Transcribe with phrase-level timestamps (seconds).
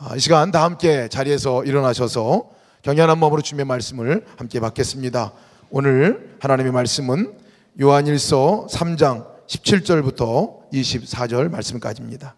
[0.00, 2.48] 아, 이 시간 다 함께 자리에서 일어나셔서
[2.82, 5.32] 경연한 마음으로 주님의 말씀을 함께 받겠습니다.
[5.70, 7.32] 오늘 하나님의 말씀은
[7.80, 12.36] 요한일서 3장 17절부터 24절 말씀까지입니다.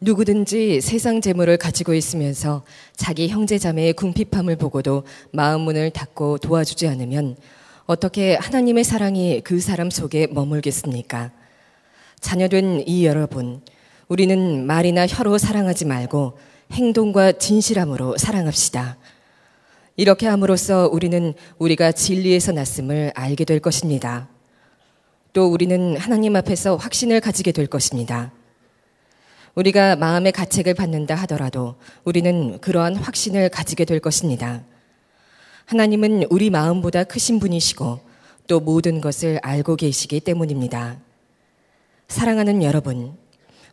[0.00, 2.64] 누구든지 세상 재물을 가지고 있으면서
[2.96, 7.36] 자기 형제 자매의 궁핍함을 보고도 마음 문을 닫고 도와주지 않으면
[7.86, 11.30] 어떻게 하나님의 사랑이 그 사람 속에 머물겠습니까?
[12.18, 13.60] 자녀된 이 여러분,
[14.12, 16.36] 우리는 말이나 혀로 사랑하지 말고
[16.70, 18.98] 행동과 진실함으로 사랑합시다.
[19.96, 24.28] 이렇게 함으로써 우리는 우리가 진리에서 났음을 알게 될 것입니다.
[25.32, 28.32] 또 우리는 하나님 앞에서 확신을 가지게 될 것입니다.
[29.54, 34.62] 우리가 마음의 가책을 받는다 하더라도 우리는 그러한 확신을 가지게 될 것입니다.
[35.64, 38.00] 하나님은 우리 마음보다 크신 분이시고
[38.46, 40.98] 또 모든 것을 알고 계시기 때문입니다.
[42.08, 43.16] 사랑하는 여러분,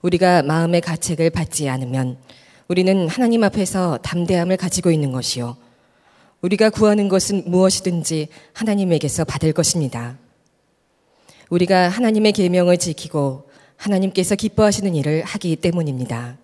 [0.02, 2.17] 우리가 마음의 가책을 받지 않으면
[2.67, 5.58] 우리는 하나님 앞에서 담대함을 가지고 있는 것이요.
[6.42, 10.17] 우리가 구하는 것은 무엇이든지 하나님에게서 받을 것입니다.
[11.50, 16.38] 우리가 하나님의 계명을 지키고 하나님께서 기뻐하시는 일을 하기 때문입니다.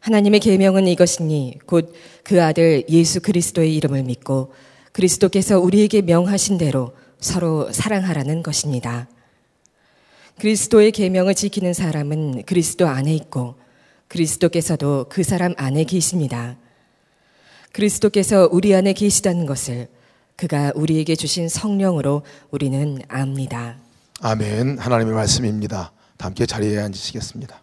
[0.00, 1.92] 하나님의 계명은 이것이니 곧
[2.26, 4.52] 그 아들 예수 그리스도의 이름을 믿고
[4.90, 9.06] 그리스도께서 우리에게 명하신 대로 서로 사랑하라는 것입니다.
[10.38, 13.58] 그리스도의 계명을 지키는 사람은 그리스도 안에 있고
[14.08, 16.56] 그리스도께서도 그 사람 안에 계십니다.
[17.72, 19.88] 그리스도께서 우리 안에 계시다는 것을
[20.36, 23.78] 그가 우리에게 주신 성령으로 우리는 압니다.
[24.20, 24.78] 아멘.
[24.78, 25.92] 하나님의 말씀입니다.
[26.18, 27.62] 함께 자리에 앉으시겠습니다.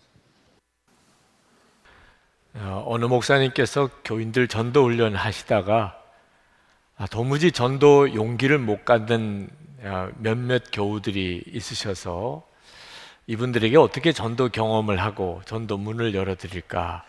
[2.55, 5.99] 어, 어느 목사님께서 교인들 전도 훈련 하시다가
[6.95, 9.49] 아, 도무지 전도 용기를 못 갖는
[9.81, 12.43] 어, 몇몇 교우들이 있으셔서
[13.27, 17.03] 이분들에게 어떻게 전도 경험을 하고 전도 문을 열어드릴까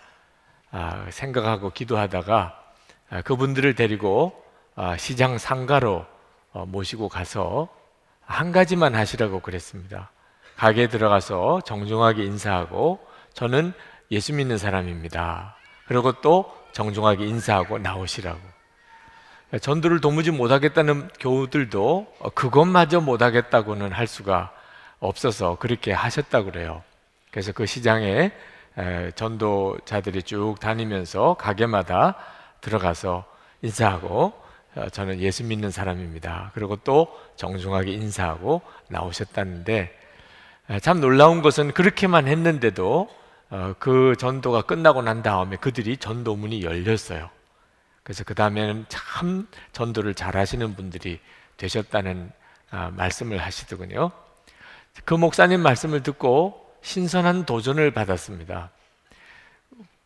[0.70, 2.61] 아, 생각하고 기도하다가
[3.11, 4.42] 아, 그분들을 데리고
[4.98, 6.07] 시장 상가로
[6.53, 7.69] 어, 모시고 가서
[8.20, 10.11] 한 가지만 하시라고 그랬습니다.
[10.57, 13.05] 가게에 들어가서 정중하게 인사하고
[13.35, 13.73] 저는
[14.11, 15.57] 예수 믿는 사람입니다.
[15.86, 18.41] 그리고 또 정중하게 인사하고 나오시라고.
[19.61, 24.53] 전도를 도무지 못하겠다는 교우들도 그것마저 못하겠다고는 할 수가
[25.00, 26.82] 없어서 그렇게 하셨다고 그래요.
[27.30, 28.32] 그래서 그 시장에
[29.14, 32.16] 전도자들이 쭉 다니면서 가게마다
[32.60, 33.24] 들어가서
[33.62, 34.32] 인사하고
[34.77, 36.50] 어, 저는 예수 믿는 사람입니다.
[36.55, 39.96] 그리고 또 정중하게 인사하고 나오셨다는데
[40.82, 43.08] 참 놀라운 것은 그렇게만 했는데도
[43.50, 47.30] 어, 그 전도가 끝나고 난 다음에 그들이 전도문이 열렸어요.
[48.02, 51.20] 그래서 그 다음에는 참 전도를 잘 하시는 분들이
[51.56, 52.32] 되셨다는
[52.70, 54.11] 아, 말씀을 하시더군요.
[55.05, 58.70] 그 목사님 말씀을 듣고 신선한 도전을 받았습니다.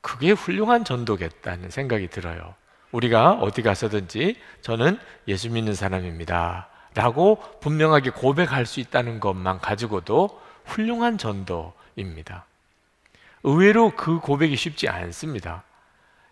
[0.01, 2.55] 그게 훌륭한 전도겠다는 생각이 들어요.
[2.93, 6.69] 우리가 어디 가서든지 저는 예수 믿는 사람입니다.
[6.95, 12.47] 라고 분명하게 고백할 수 있다는 것만 가지고도 훌륭한 전도입니다.
[13.43, 15.65] 의외로 그 고백이 쉽지 않습니다.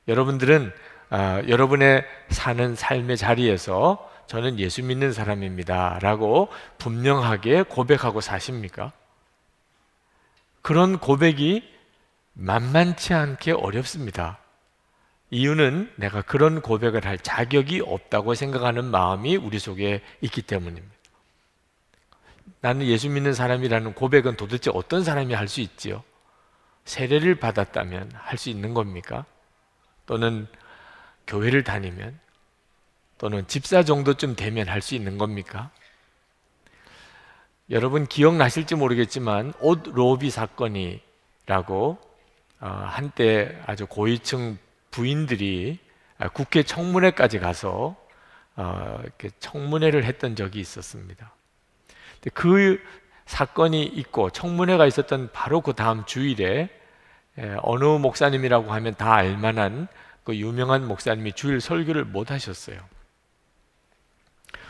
[0.09, 0.73] 여러분들은
[1.11, 5.99] 아, 여러분의 사는 삶의 자리에서 저는 예수 믿는 사람입니다.
[6.01, 6.49] 라고
[6.79, 8.93] 분명하게 고백하고 사십니까?
[10.63, 11.63] 그런 고백이
[12.33, 14.39] 만만치 않게 어렵습니다.
[15.31, 20.95] 이유는 내가 그런 고백을 할 자격이 없다고 생각하는 마음이 우리 속에 있기 때문입니다.
[22.61, 26.03] 나는 예수 믿는 사람이라는 고백은 도대체 어떤 사람이 할 수 있지요?
[26.85, 29.25] 세례를 받았다면 할 수 있는 겁니까?
[30.07, 30.47] 또는
[31.27, 32.19] 교회를 다니면
[33.19, 35.71] 또는 집사 정도쯤 되면 할 수 있는 겁니까?
[37.71, 41.99] 여러분 기억나실지 모르겠지만 옷 로비 사건이라고
[42.61, 44.59] 어, 한때 아주 고위층
[44.91, 45.79] 부인들이
[46.33, 47.97] 국회 청문회까지 가서
[48.55, 49.03] 어,
[49.41, 51.33] 청문회를 했던 적이 있었습니다.
[52.33, 52.81] 그
[53.27, 56.71] 사건이 있고 청문회가 있었던 바로 그 다음 주일에
[57.63, 59.89] 어느 목사님이라고 하면 다 알만한
[60.25, 62.79] 그 유명한 목사님이 주일 설교를 못 하셨어요.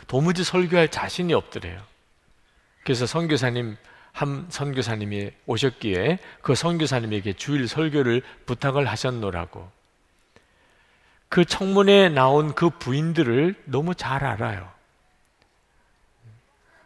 [0.07, 1.81] 도무지 설교할 자신이 없더래요.
[2.83, 3.75] 그래서 선교사님
[4.13, 9.69] 한 선교사님이 오셨기에 그 선교사님에게 주일 설교를 부탁을 하셨노라고.
[11.29, 14.71] 그 청문회에 나온 그 부인들을 너무 잘 알아요.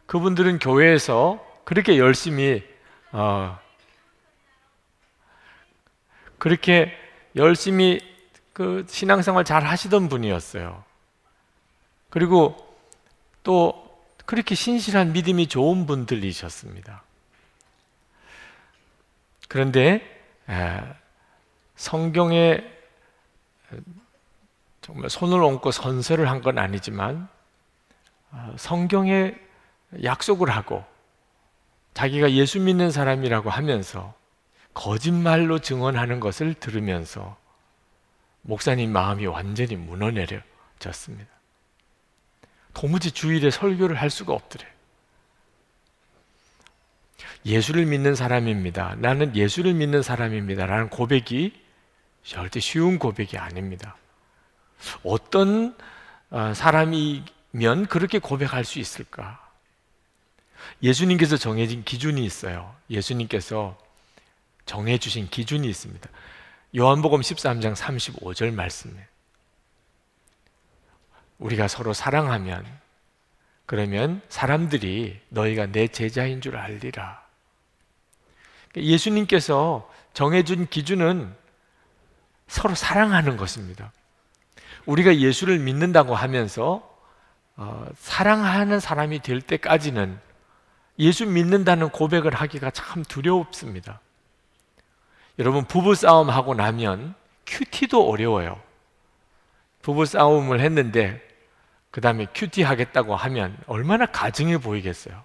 [0.08, 2.64] 그분들은 교회에서 그렇게 열심히
[3.12, 3.58] 어,
[6.38, 6.92] 그렇게
[7.36, 8.00] 열심히
[8.52, 10.84] 그 신앙생활 잘 하시던 분이었어요.
[12.10, 12.71] 그리고
[13.44, 13.90] 또
[14.26, 17.04] 그렇게 신실한 믿음이 좋은 분들이셨습니다.
[19.48, 20.02] 그런데
[21.76, 22.64] 성경에
[24.82, 27.28] 정말 손을 얹고 선서를 한 건 아니지만
[28.32, 29.36] 어, 성경에
[30.04, 30.84] 약속을 하고
[31.94, 34.14] 자기가 예수 믿는 사람이라고 하면서
[34.74, 37.38] 거짓말로 증언하는 것을 들으면서
[38.44, 41.30] 목사님 마음이 완전히 무너내려졌습니다.
[42.74, 44.66] 도무지 주일에 설교를 할 수가 없더래.
[47.46, 48.96] 예수를 믿는 사람입니다.
[49.00, 50.66] 나는 예수를 믿는 사람입니다.
[50.66, 51.54] 라는 고백이
[52.24, 53.96] 절대 쉬운 고백이 아닙니다.
[55.04, 55.76] 어떤
[56.30, 59.40] 어, 사람이면 그렇게 고백할 수 있을까?
[60.84, 62.76] 예수님께서 정해진 기준이 있어요.
[62.90, 63.78] 예수님께서
[64.66, 66.10] 정해주신 기준이 있습니다.
[66.78, 68.94] 요한복음 13장 35절 말씀에
[71.42, 72.66] 우리가 서로 사랑하면
[73.66, 77.22] 그러면 사람들이 너희가 내 제자인 줄 알리라.
[78.76, 81.34] 예수님께서 정해준 기준은
[82.48, 83.92] 서로 사랑하는 것입니다.
[84.86, 86.88] 우리가 예수를 믿는다고 하면서
[87.56, 90.20] 어, 사랑하는 사람이 될 때까지는
[91.00, 94.00] 예수 믿는다는 고백을 하기가 참 두렵습니다.
[95.40, 97.16] 여러분 부부 싸움 하고 나면
[97.48, 98.62] 큐티도 어려워요.
[99.82, 101.31] 부부 싸움을 했는데
[101.92, 105.24] 그 다음에 큐티 하겠다고 하면 얼마나 가증해 보이겠어요.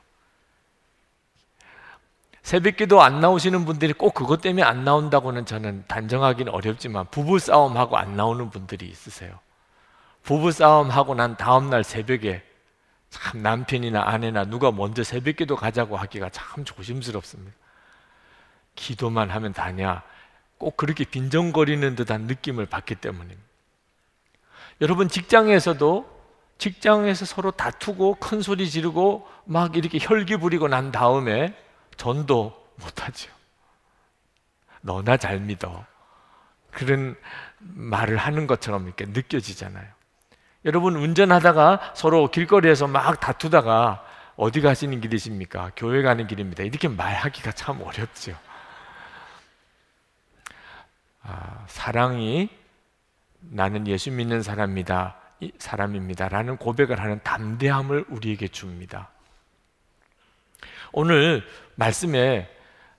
[2.42, 8.16] 새벽기도 안 나오시는 분들이 꼭 그것 때문에 안 나온다고는 저는 단정하기는 어렵지만 부부 싸움하고 안
[8.16, 9.38] 나오는 분들이 있으세요.
[10.22, 12.44] 부부 싸움하고 난 다음 날 새벽에
[13.10, 17.52] 참 남편이나 아내나 누가 먼저 새벽기도 가자고 하기가 참 조심스럽습니다.
[18.74, 20.02] 기도만 하면 다냐?
[20.58, 23.42] 꼭 그렇게 빈정거리는 듯한 느낌을 받기 때문입니다.
[24.80, 26.15] 여러분 직장에서도
[26.58, 31.54] 직장에서 서로 다투고 큰 소리 지르고 막 이렇게 혈기 부리고 난 다음에
[31.96, 33.30] 전도 못하죠.
[34.80, 35.84] 너나 잘 믿어.
[36.70, 37.16] 그런
[37.58, 39.86] 말을 하는 것처럼 이렇게 느껴지잖아요.
[40.64, 44.04] 여러분 운전하다가 서로 길거리에서 막 다투다가
[44.36, 45.72] 어디 가시는 길이십니까?
[45.76, 46.62] 교회 가는 길입니다.
[46.64, 48.36] 이렇게 말하기가 참 어렵죠.
[51.22, 52.48] 아, 사랑이
[53.40, 55.16] 나는 예수 믿는 사람이다,
[55.58, 59.10] 사람입니다라는 고백을 하는 담대함을 우리에게 줍니다.
[60.92, 61.44] 오늘
[61.74, 62.48] 말씀에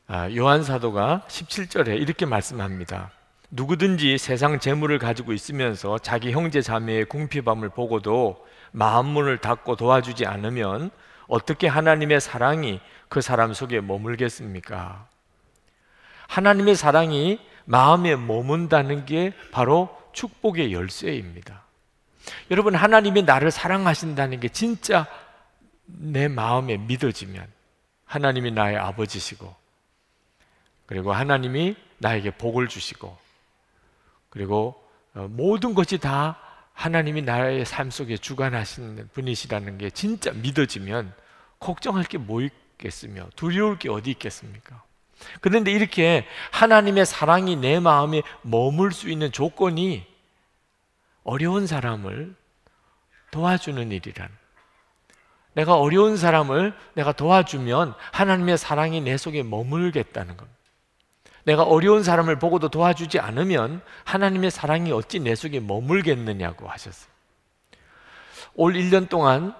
[0.07, 3.11] 아, 요한 사도가 17절에 이렇게 말씀합니다.
[3.49, 10.91] 누구든지 세상 재물을 가지고 있으면서 자기 형제 자매의 궁핍함을 보고도 마음 문을 닫고 도와주지 않으면
[11.27, 12.79] 어떻게 하나님의 사랑이
[13.09, 15.07] 그 사람 속에 머물겠습니까?
[16.27, 21.66] 하나님의 사랑이 마음에 머문다는 게 바로 축복의 열쇠입니다.
[22.51, 25.07] 여러분, 하나님이 나를 사랑하신다는 게 진짜
[25.85, 27.45] 내 마음에 믿어지면
[28.05, 29.53] 하나님이 나의 아버지시고,
[30.85, 33.17] 그리고 하나님이 나에게 복을 주시고,
[34.29, 34.81] 그리고
[35.13, 36.39] 어, 모든 것이 다
[36.73, 41.13] 하나님이 나의 삶 속에 주관하시는 분이시라는 게 진짜 믿어지면
[41.59, 42.41] 걱정할 게 뭐
[42.77, 44.83] 있겠으며 두려울 게 어디 있겠습니까?
[45.41, 50.05] 그런데 이렇게 하나님의 사랑이 내 마음에 머물 수 있는 조건이
[51.27, 52.33] 어려운 사람을
[53.31, 54.29] 도와주는 일이란.
[55.53, 60.57] 내가 어려운 사람을 내가 도와주면 하나님의 사랑이 내 속에 머물겠다는 겁니다.
[61.43, 67.11] 내가 어려운 사람을 보고도 도와주지 않으면 하나님의 사랑이 어찌 내 속에 머물겠느냐고 하셨어요.
[68.55, 69.53] 올 1년 동안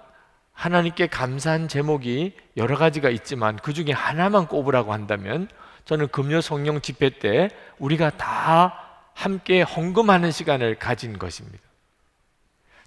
[0.54, 5.48] 하나님께 감사한 제목이 여러 가지가 있지만 그 중에 하나만 꼽으라고 한다면
[5.84, 8.87] 저는 금요 성령 집회 때 우리가 다
[9.18, 11.58] 함께 헌금하는 시간을 가진 것입니다.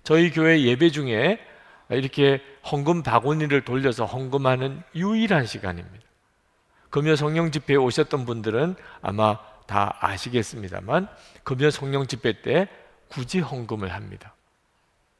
[0.01, 1.45] 저희 교회 예배 중에
[1.89, 6.05] 이렇게 헌금 바구니를 돌려서 헌금하는 유일한 시간입니다.
[6.89, 11.09] 금요 성령 집회에 오셨던 분들은 아마 다 아시겠습니다만
[11.43, 12.69] 금요 성령 집회 때
[13.09, 14.33] 굳이 헌금을 합니다.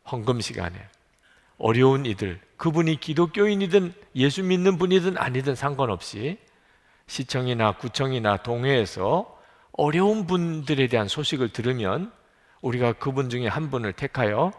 [0.09, 0.79] 헌금 시간에.
[1.57, 6.37] 어려운 이들, 그분이 기독교인이든 예수 믿는 분이든 아니든 상관없이
[7.07, 9.40] 시청이나 구청이나 동회에서
[9.81, 12.11] 어려운 분들에 대한 소식을 들으면
[12.61, 14.53] 우리가 그분 중에 한 분을 택하여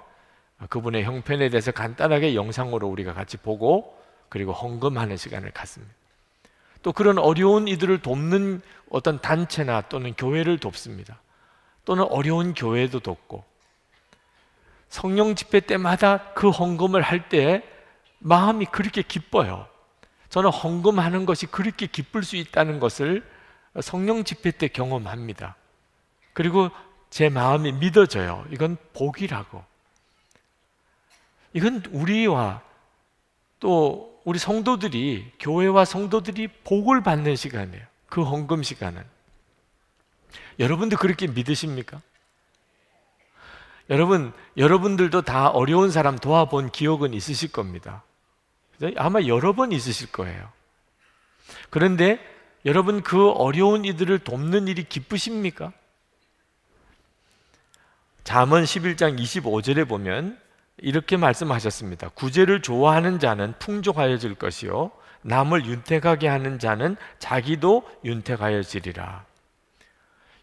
[0.69, 3.97] 그분의 형편에 대해서 간단하게 영상으로 우리가 같이 보고
[4.29, 5.95] 그리고 헌금하는 시간을 갖습니다.
[6.83, 11.21] 또 그런 어려운 이들을 돕는 어떤 단체나 또는 교회를 돕습니다.
[11.85, 13.45] 또는 어려운 교회도 돕고
[14.89, 17.63] 성령 집회 때마다 그 헌금을 할 때
[18.19, 19.69] 마음이 그렇게 기뻐요.
[20.31, 23.23] 저는 헌금하는 것이 그렇게 기쁠 수 있다는 것을
[23.81, 25.57] 성령 집회 때 경험합니다.
[26.33, 26.71] 그리고
[27.11, 28.47] 제 마음이 믿어져요.
[28.51, 29.65] 이건 복이라고.
[31.55, 32.63] 이건 우리와
[33.61, 37.85] 또 우리 성도들이 교회와 성도들이 복을 받는 시간이에요.
[38.07, 39.05] 그 헌금 시간은.
[40.59, 42.01] 여러분도 그렇게 믿으십니까?
[43.91, 48.05] 여러분, 여러분들도 다 어려운 사람 도와본 기억은 있으실 겁니다.
[48.97, 50.51] 아마 여러 번 있으실 거예요.
[51.71, 52.19] 그런데
[52.65, 55.73] 여러분 그 어려운 이들을 돕는 일이 기쁘십니까?
[58.25, 60.39] 잠언 11장 25절에 보면
[60.79, 62.11] 이렇게 말씀하셨습니다.
[62.11, 64.93] 구제를 좋아하는 자는 풍족하여질 것이요
[65.23, 69.25] 남을 윤택하게 하는 자는 자기도 윤택하여지리라.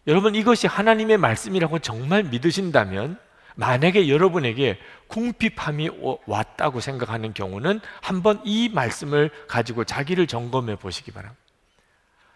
[0.06, 3.18] 여러분 이것이 하나님의 말씀이라고 정말 믿으신다면
[3.56, 5.90] 만약에 여러분에게 궁핍함이
[6.26, 11.39] 왔다고 생각하는 경우는 한번 이 말씀을 가지고 자기를 점검해 보시기 바랍니다.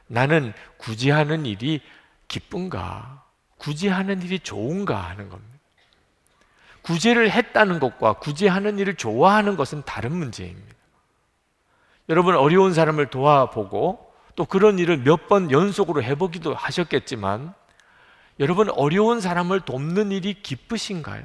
[0.06, 1.80] 나는 구제하는 일이
[2.28, 3.22] 기쁜가?
[3.58, 5.54] 구제하는 일이 좋은가 하는 겁니다.
[6.82, 10.74] 구제를 했다는 것과 구제하는 일을 좋아하는 것은 다른 문제입니다.
[12.10, 17.54] 여러분 어려운 사람을 도와보고 또 그런 일을 몇 번 연속으로 해보기도 하셨겠지만
[18.40, 21.24] 여러분 어려운 사람을 돕는 일이 기쁘신가요?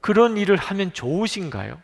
[0.00, 1.80] 그런 일을 하면 좋으신가요?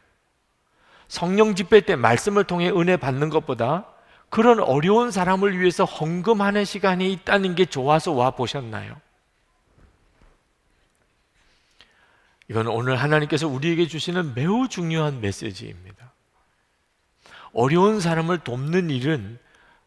[1.07, 3.87] 성령 집회 때 말씀을 통해 은혜 받는 것보다
[4.35, 9.01] 그런 어려운 사람을 위해서 헌금하는 시간이 있다는 게 좋아서 와 보셨나요?
[12.49, 16.13] 이건 오늘 하나님께서 우리에게 주시는 매우 중요한 메시지입니다.
[17.53, 19.39] 어려운 사람을 돕는 일은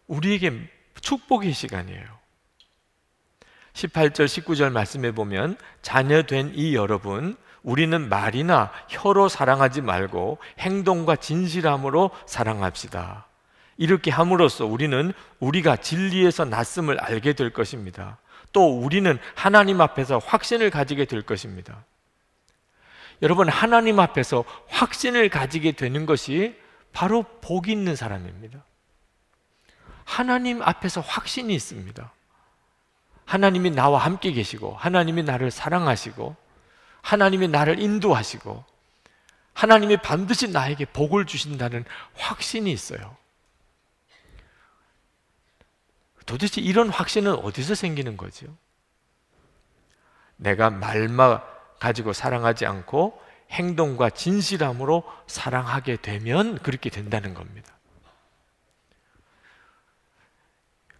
[0.07, 2.05] 우리에게 축복의 시간이에요.
[3.73, 12.11] 18절, 19절 말씀해 보면 자녀 된 이 여러분, 우리는 말이나 혀로 사랑하지 말고 행동과 진실함으로
[12.25, 13.27] 사랑합시다.
[13.77, 18.17] 이렇게 함으로써 우리는 우리가 진리에서 났음을 알게 될 것입니다.
[18.51, 21.83] 또 우리는 하나님 앞에서 확신을 가지게 될 것입니다.
[23.21, 26.55] 여러분, 하나님 앞에서 확신을 가지게 되는 것이
[26.93, 28.63] 바로 복 있는 사람입니다.
[30.03, 32.11] 하나님 앞에서 확신이 있습니다.
[33.25, 36.35] 하나님이 나와 함께 계시고, 하나님이 나를 사랑하시고,
[37.01, 38.63] 하나님이 나를 인도하시고,
[39.53, 41.83] 하나님이 반드시 나에게 복을 주신다는
[42.15, 43.17] 확신이 있어요.
[46.27, 48.45] 도대체 이런 확신은 어디서 생기는 거죠?
[50.35, 51.41] 내가 말만
[51.79, 53.19] 가지고 사랑하지 않고
[53.49, 57.73] 행동과 진실함으로 사랑하게 되면 그렇게 된다는 겁니다.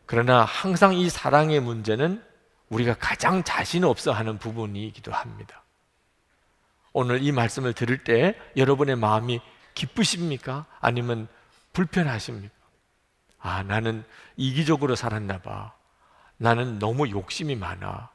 [0.06, 2.24] 그러나 항상 이 사랑의 문제는
[2.70, 5.64] 우리가 가장 자신 없어 하는 부분이기도 합니다.
[6.94, 9.42] 오늘 이 말씀을 들을 때 여러분의 마음이
[9.76, 10.66] 기쁘십니까?
[10.80, 11.28] 아니면
[11.74, 12.56] 불편하십니까?
[13.40, 14.04] 아, 나는
[14.38, 15.74] 이기적으로 살았나 봐.
[16.38, 18.10] 나는 너무 욕심이 많아.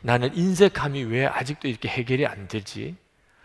[0.00, 2.96] 나는 인색함이 왜 아직도 이렇게 해결이 안 되지?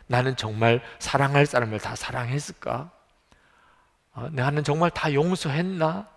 [0.07, 2.91] 나는 정말 사랑할 사람을 다 사랑했을까?
[4.13, 6.07] 어, 나는 정말 다 용서했나?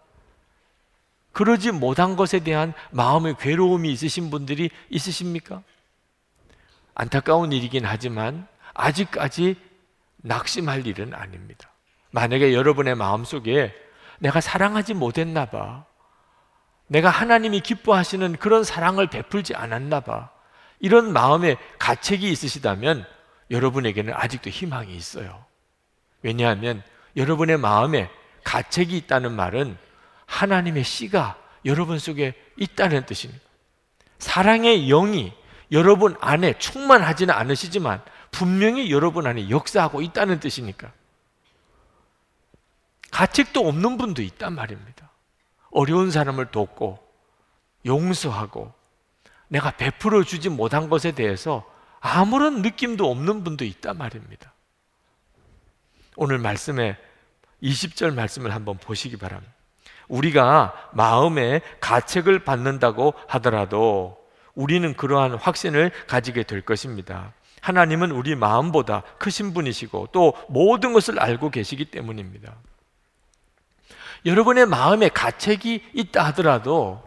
[1.33, 5.63] 그러지 못한 것에 대한 마음의 괴로움이 있으신 분들이 있으십니까?
[6.95, 9.57] 안타까운 일이긴 하지만 아직까지
[10.19, 11.71] 낙심할 일은 아닙니다.
[12.11, 13.75] 만약에 여러분의 마음 속에
[14.19, 15.85] 내가 사랑하지 못했나 봐.
[16.87, 20.31] 내가 하나님이 기뻐하시는 그런 사랑을 베풀지 않았나 봐.
[20.79, 23.07] 이런 마음에 가책이 있으시다면
[23.51, 25.45] 여러분에게는 아직도 희망이 있어요.
[26.23, 26.83] 왜냐하면
[27.17, 28.11] 여러분의 마음에
[28.45, 29.77] 가책이 있다는 말은
[30.27, 33.43] 하나님의 씨가 여러분 속에 있다는 뜻입니다.
[34.19, 35.33] 사랑의 영이
[35.73, 40.93] 여러분 안에 충만하지는 않으시지만 분명히 여러분 안에 역사하고 있다는 뜻이니까.
[43.11, 45.06] 가책도 없는 분도 있단 말입니다.
[45.77, 46.99] 어려운 사람을 돕고
[47.85, 48.73] 용서하고
[49.49, 54.55] 내가 베풀어 주지 못한 것에 대해서 아무런 느낌도 없는 분도 있단 말입니다.
[56.17, 56.97] 오늘 말씀에
[57.63, 59.53] 20절 말씀을 한번 보시기 바랍니다.
[60.09, 64.17] 우리가 마음에 가책을 받는다고 하더라도
[64.55, 67.35] 우리는 그러한 확신을 가지게 될 것입니다.
[67.61, 72.55] 하나님은 우리 마음보다 크신 분이시고 또 모든 것을 알고 계시기 때문입니다.
[74.27, 77.03] 여러분의 마음에 가책이 있다 하더라도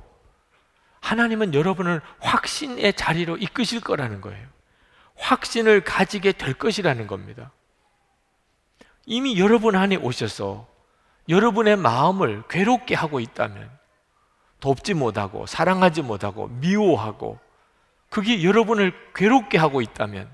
[1.01, 4.47] 하나님은 여러분을 확신의 자리로 이끄실 거라는 거예요.
[5.15, 7.51] 확신을 가지게 될 것이라는 겁니다.
[9.05, 10.67] 이미 여러분 안에 오셔서
[11.27, 13.69] 여러분의 마음을 괴롭게 하고 있다면
[14.61, 17.39] 돕지 못하고 사랑하지 못하고 미워하고
[18.09, 20.29] 그게 여러분을 괴롭게 하고 있다면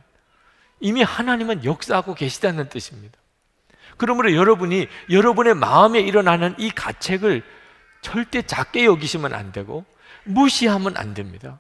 [0.80, 3.18] 이미 하나님은 역사하고 계시다는 뜻입니다.
[3.98, 7.44] 그러므로 여러분이 여러분의 마음에 일어나는 이 가책을
[8.02, 9.86] 절대 작게 여기시면 안 되고
[10.24, 11.60] 무시하면 안 됩니다.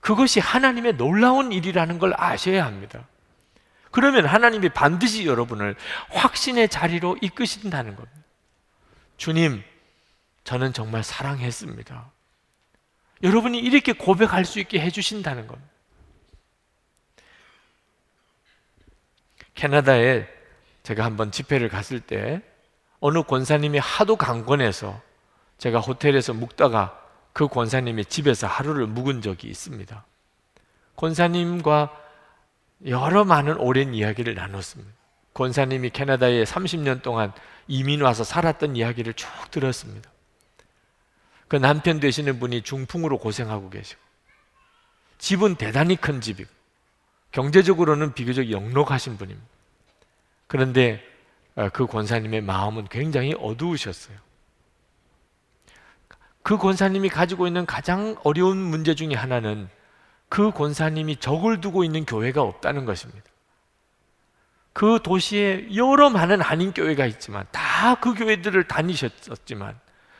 [0.00, 3.06] 그것이 하나님의 놀라운 일이라는 걸 아셔야 합니다.
[3.90, 5.74] 그러면 하나님이 반드시 여러분을
[6.10, 8.20] 확신의 자리로 이끄신다는 겁니다.
[9.16, 9.62] 주님,
[10.44, 12.10] 저는 정말 사랑했습니다.
[13.22, 15.70] 여러분이 이렇게 고백할 수 있게 해주신다는 겁니다.
[19.54, 20.26] 캐나다에
[20.82, 22.42] 제가 한번 집회를 갔을 때
[23.00, 25.00] 어느 권사님이 하도 강권해서
[25.58, 26.98] 제가 호텔에서 묵다가
[27.32, 30.04] 그 권사님의 집에서 하루를 묵은 적이 있습니다.
[30.96, 31.96] 권사님과
[32.86, 34.92] 여러 많은 오랜 이야기를 나눴습니다.
[35.34, 37.32] 권사님이 캐나다에 30년 동안
[37.68, 40.10] 이민 와서 살았던 이야기를 쭉 들었습니다.
[41.48, 44.00] 그 남편 되시는 분이 중풍으로 고생하고 계시고
[45.18, 46.50] 집은 대단히 큰 집이고
[47.32, 49.49] 경제적으로는 비교적 영록하신 분입니다.
[50.50, 51.00] 그런데
[51.54, 54.16] 어, 그 권사님의 마음은 굉장히 어두우셨어요.
[56.42, 59.68] 그 권사님이 가지고 있는 가장 어려운 문제 중에 하나는
[60.28, 63.22] 그 권사님이 적을 두고 있는 교회가 없다는 것입니다.
[64.72, 69.78] 그 도시에 여러 많은 한인 교회가 있지만 다 그 교회들을 다니셨었지만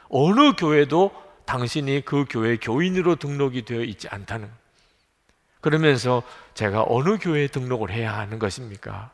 [0.08, 1.12] 어느 교회도
[1.44, 4.48] 당신이 그 교회 교인으로 등록이 되어 있지 않다는
[5.60, 6.22] 그러면서
[6.54, 9.10] 제가 어느 교회에 등록을 해야 하는 것입니까?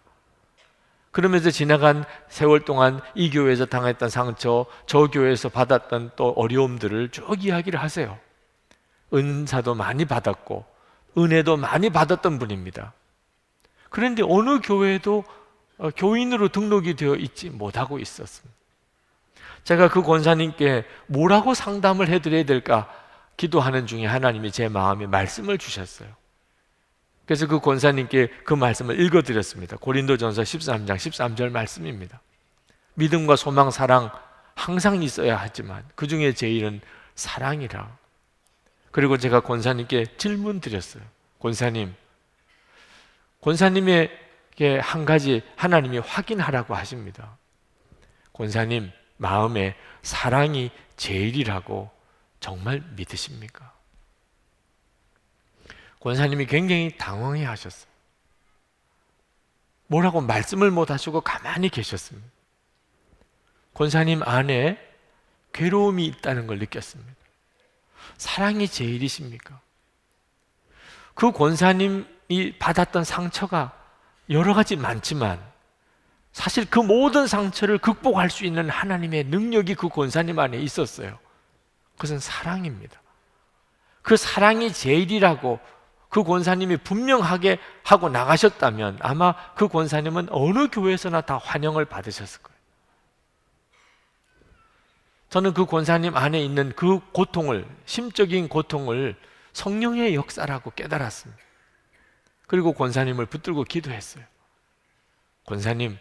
[1.16, 7.80] 그러면서 지나간 세월 동안 이 교회에서 당했던 상처, 저 교회에서 받았던 또 어려움들을 쭉 이야기를
[7.80, 8.18] 하세요.
[9.14, 10.66] 은사도 많이 받았고
[11.16, 12.92] 은혜도 많이 받았던 분입니다.
[13.88, 15.25] 그런데 어느 교회에도
[15.78, 18.54] 어, 교인으로 등록이 되어 있지 못하고 있었습니다.
[19.64, 22.92] 제가 그 권사님께 뭐라고 상담을 해드려야 될까
[23.38, 26.11] 기도하는 중에 하나님이 제 마음에 말씀을 주셨어요.
[27.26, 29.76] 그래서 그 권사님께 그 말씀을 읽어드렸습니다.
[29.78, 32.21] 고린도전서 13장 13절 말씀입니다.
[32.95, 34.11] 믿음과 소망, 사랑
[34.54, 36.80] 항상 있어야 하지만 그 중에 제일은
[37.16, 37.99] 사랑이라.
[38.90, 41.02] 그리고 제가 권사님께 질문 드렸어요.
[41.40, 41.95] 권사님,
[43.42, 47.37] 권사님에게 한 가지 하나님이 확인하라고 하십니다.
[48.33, 51.90] 권사님, 마음에 사랑이 제일이라고
[52.40, 53.75] 정말 믿으십니까?
[56.06, 57.90] 권사님이 굉장히 당황해 하셨어요.
[59.88, 62.28] 뭐라고 말씀을 못 하시고 가만히 계셨습니다.
[63.75, 64.78] 권사님 안에
[65.52, 67.12] 괴로움이 있다는 걸 느꼈습니다.
[68.19, 69.58] 사랑이 제일이십니까?
[71.16, 73.76] 그 권사님이 받았던 상처가
[74.30, 75.42] 여러 가지 많지만
[76.30, 81.19] 사실 그 모든 상처를 극복할 수 있는 하나님의 능력이 그 권사님 안에 있었어요.
[81.97, 83.02] 그것은 사랑입니다.
[84.02, 85.58] 그 사랑이 제일이라고
[86.08, 92.56] 그 권사님이 분명하게 하고 나가셨다면 아마 그 권사님은 어느 교회에서나 다 환영을 받으셨을 거예요.
[95.28, 99.16] 저는 그 권사님 안에 있는 그 고통을, 심적인 고통을
[99.52, 101.42] 성령의 역사라고 깨달았습니다.
[102.47, 104.25] 그리고 권사님을 붙들고 기도했어요.
[105.47, 105.99] 권사님,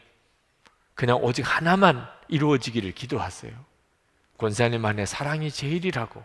[0.94, 3.54] 그냥 오직 하나만 이루어지기를 기도하세요.
[4.38, 6.24] 권사님 안에 사랑이 제일이라고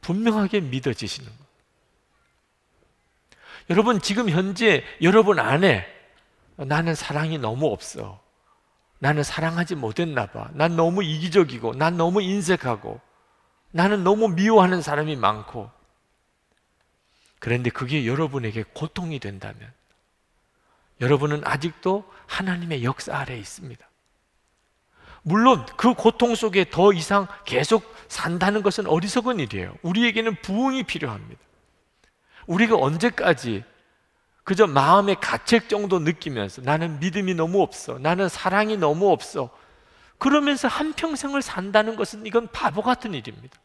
[0.00, 1.51] 분명하게 믿어지시는 것.
[3.70, 5.86] 여러분, 지금 현재 여러분 안에
[6.56, 8.20] 나는 사랑이 너무 없어.
[8.98, 10.48] 나는 사랑하지 못했나 봐.
[10.52, 13.00] 난 너무 이기적이고, 난 너무 인색하고,
[13.72, 15.70] 나는 너무 미워하는 사람이 많고.
[17.38, 19.72] 그런데 그게 여러분에게 고통이 된다면,
[21.00, 23.84] 여러분은 아직도 하나님의 역사 아래에 있습니다.
[25.22, 29.74] 물론 그 고통 속에 더 이상 계속 산다는 것은 어리석은 일이에요.
[29.82, 31.40] 우리에게는 부흥이 필요합니다.
[32.46, 33.64] 우리가 언제까지
[34.44, 37.98] 그저 마음의 가책 정도 느끼면서 나는 믿음이 너무 없어.
[37.98, 39.50] 나는 사랑이 너무 없어.
[40.18, 43.56] 그러면서 한평생을 산다는 것은 이건 바보 같은 일입니다.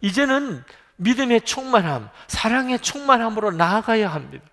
[0.00, 0.64] 이제는
[0.96, 4.44] 믿음의 충만함, 사랑의 충만함으로 나아가야 합니다.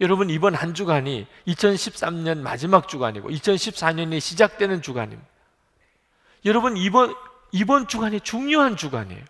[0.00, 5.28] 여러분, 이번 한 주간이 2013년 마지막 주간이고 2014년이 시작되는 주간입니다.
[6.44, 7.14] 여러분, 이번,
[7.52, 9.24] 이번 주간이 중요한 주간이에요.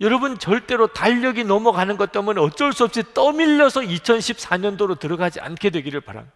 [0.00, 6.34] 여러분 절대로 달력이 넘어가는 것 때문에 어쩔 수 없이 떠밀려서 2014년도로 들어가지 않게 되기를 바랍니다.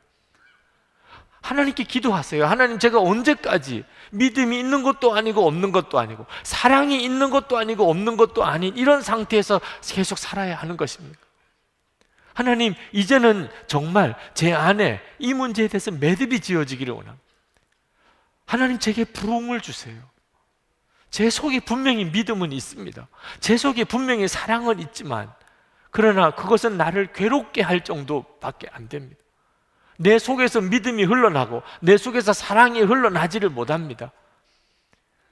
[1.43, 2.45] 하나님께 기도하세요.
[2.45, 8.17] 하나님 제가 언제까지 믿음이 있는 것도 아니고 없는 것도 아니고 사랑이 있는 것도 아니고 없는
[8.17, 11.19] 것도 아닌 이런 상태에서 계속 살아야 하는 것입니까?
[12.35, 17.25] 하나님 이제는 정말 제 안에 이 문제에 대해서 매듭이 지어지기를 원합니다.
[18.45, 19.97] 하나님 제게 부흥을 주세요.
[21.11, 23.09] 제 속에 분명히 믿음은 있습니다.
[23.41, 25.33] 제 속에 분명히 사랑은 있지만
[25.91, 29.21] 그러나 그것은 나를 괴롭게 할 정도밖에 안 됩니다.
[29.99, 34.13] 내 속에서 믿음이 흘러나고 내 속에서 사랑이 흘러나지를 못합니다.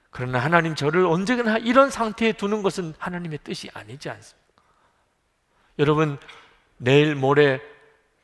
[0.09, 4.63] 그러나 하나님 저를 언제나 이런 상태에 두는 것은 하나님의 뜻이 아니지 않습니까?
[5.77, 6.17] 여러분
[6.77, 7.61] 내일 모레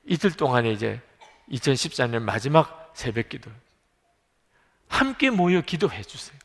[0.05, 1.01] 이틀 동안에 이제
[1.51, 3.51] 2014년 마지막 새벽 기도
[4.87, 6.40] 함께 모여 기도해 주세요.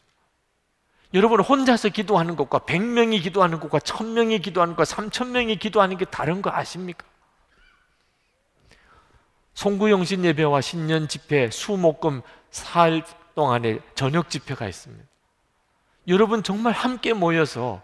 [1.17, 6.51] 여러분 혼자서 기도하는 것과 100명이 기도하는 것과 1000명이 기도하는 것과 3000명이 기도하는 게 다른 거
[6.51, 7.07] 아십니까?
[9.55, 13.03] 송구영신 예배와 신년 집회, 수목금 사흘
[13.35, 15.03] 동안의 저녁 집회가 있습니다.
[16.09, 17.81] 여러분 정말 함께 모여서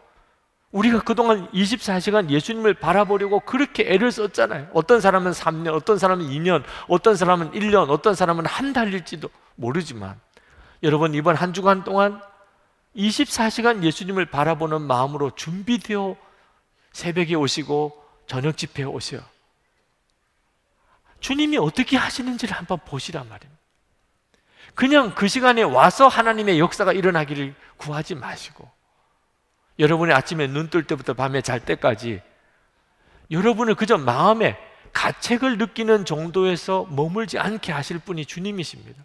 [0.71, 4.69] 우리가 그동안 24시간 예수님을 바라보려고 그렇게 애를 썼잖아요.
[4.75, 10.21] 어떤 사람은 3년, 어떤 사람은 2년, 어떤 사람은 1년, 어떤 사람은 한 달일지도 모르지만
[10.83, 12.21] 여러분 이번 한 주간 동안
[12.97, 16.17] 24시간 예수님을 바라보는 마음으로 준비되어
[16.93, 19.23] 새벽에 오시고 저녁 집회에 오세요.
[21.21, 23.61] 주님이 어떻게 하시는지를 한번 보시란 말입니다.
[24.75, 28.71] 그냥 그 시간에 와서 하나님의 역사가 일어나기를 구하지 마시고
[29.79, 32.23] 여러분이 아침에 눈 뜰 때부터 밤에 잘 때까지
[33.31, 34.59] 여러분을 그저 마음에
[34.93, 39.03] 가책을 느끼는 정도에서 머물지 않게 하실 분이 주님이십니다.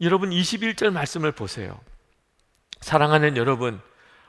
[0.00, 1.80] 여러분 21절 말씀을 보세요.
[2.80, 3.80] 사랑하는 여러분,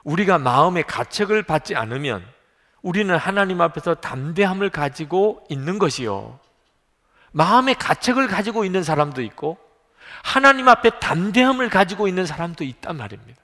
[0.04, 2.26] 우리가 마음에 가책을 받지 않으면
[2.82, 6.40] 우리는 하나님 앞에서 담대함을 가지고 있는 것이요.
[7.32, 9.58] 마음에 가책을 가지고 있는 사람도 있고
[10.24, 13.40] 하나님 앞에 담대함을 가지고 있는 사람도 있단 말입니다.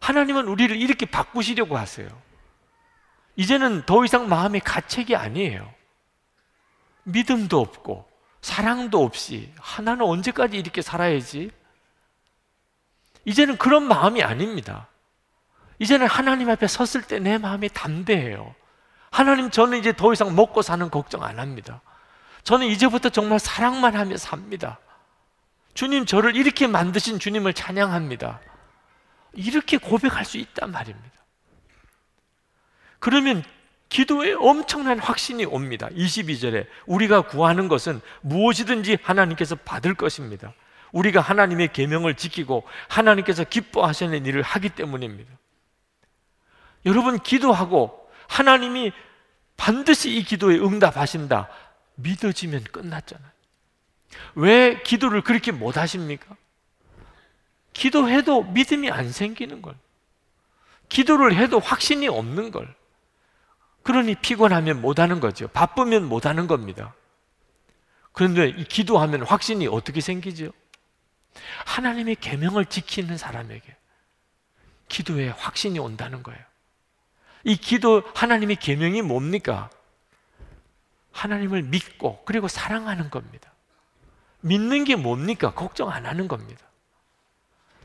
[0.00, 2.08] 하나님은 우리를 이렇게 바꾸시려고 하세요.
[3.36, 5.72] 이제는 더 이상 마음의 가책이 아니에요.
[7.04, 8.08] 믿음도 없고
[8.40, 11.50] 사랑도 없이 하나는 언제까지 이렇게 살아야지?
[13.26, 14.88] 이제는 그런 마음이 아닙니다.
[15.78, 18.54] 이제는 하나님 앞에 섰을 때 내 마음이 담대해요.
[19.10, 21.82] 하나님, 저는 이제 더 이상 먹고 사는 걱정 안 합니다.
[22.44, 24.78] 저는 이제부터 정말 사랑만 하며 삽니다.
[25.74, 28.40] 주님, 저를 이렇게 만드신 주님을 찬양합니다.
[29.34, 31.10] 이렇게 고백할 수 있단 말입니다.
[32.98, 33.42] 그러면
[33.88, 35.88] 기도에 엄청난 확신이 옵니다.
[35.90, 40.54] 22절에 우리가 구하는 것은 무엇이든지 하나님께서 받을 것입니다.
[40.96, 45.30] 우리가 하나님의 계명을 지키고 하나님께서 기뻐하시는 일을 하기 때문입니다.
[46.86, 48.92] 여러분 기도하고 하나님이
[49.56, 51.48] 반드시 이 기도에 응답하신다.
[51.96, 53.30] 믿어지면 끝났잖아요.
[54.36, 56.34] 왜 기도를 그렇게 못 하십니까?
[57.74, 59.74] 기도해도 믿음이 안 생기는 걸.
[60.88, 62.74] 기도를 해도 확신이 없는 걸.
[63.82, 65.48] 그러니 피곤하면 못 하는 거죠.
[65.48, 66.94] 바쁘면 못 하는 겁니다.
[68.12, 70.52] 그런데 이 기도하면 확신이 어떻게 생기죠?
[71.64, 73.76] 하나님의 계명을 지키는 사람에게
[74.88, 76.40] 기도에 확신이 온다는 거예요.
[77.44, 79.70] 이 기도 하나님의 계명이 뭡니까?
[81.12, 83.50] 하나님을 믿고 그리고 사랑하는 겁니다.
[84.40, 85.54] 믿는 게 뭡니까?
[85.54, 86.64] 걱정 안 하는 겁니다.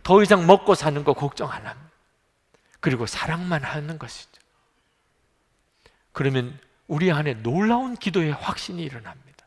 [0.04, 1.92] 더 이상 먹고 사는 거 걱정 안 합니다.
[2.80, 4.42] 그리고 사랑만 하는 것이죠.
[6.12, 9.46] 그러면 우리 안에 놀라운 기도의 확신이 일어납니다.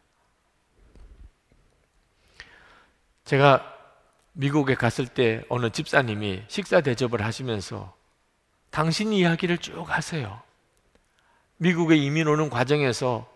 [3.24, 3.73] 제가
[4.34, 7.94] 미국에 갔을 때 어느 집사님이 식사 대접을 하시면서
[8.70, 10.42] 당신 이야기를 쭉 하세요.
[11.56, 13.30] 미국에 이민 오는 과정에서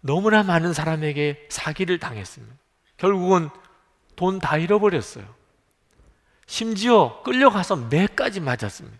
[0.00, 2.54] 너무나 많은 사람에게 사기를 당했습니다.
[2.98, 3.48] 결국은
[4.16, 5.24] 돈 다 잃어버렸어요.
[6.46, 8.98] 심지어 끌려가서 매까지 맞았습니다.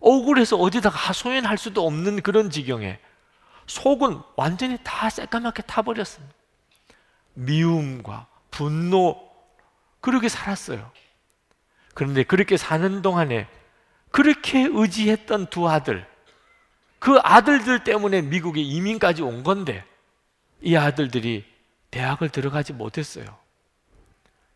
[0.00, 3.00] 억울해서 어디다가 하소연할 수도 없는 그런 지경에
[3.66, 6.32] 속은 완전히 다 새까맣게 타버렸습니다.
[7.34, 9.20] 미움과 분노,
[10.06, 10.92] 그렇게 살았어요.
[11.92, 13.48] 그런데 그렇게 사는 동안에
[14.12, 16.06] 그렇게 의지했던 두 아들,
[17.00, 19.84] 그 아들들 때문에 미국에 이민까지 온 건데
[20.60, 21.44] 이 아들들이
[21.90, 23.26] 대학을 들어가지 못했어요.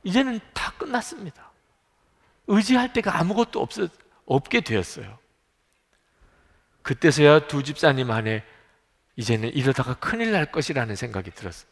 [0.04, 1.50] 이제는 다 끝났습니다.
[2.46, 3.70] 의지할 데가 아무것도 없,
[4.26, 5.18] 없게 되었어요.
[6.82, 8.44] 그때서야 두 집사님 안에
[9.16, 11.68] 이제는 이러다가 큰일 날 것이라는 생각이 들었어요.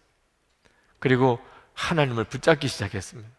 [0.99, 1.38] 그리고
[1.75, 3.38] 하나님을 붙잡기 시작했습니다.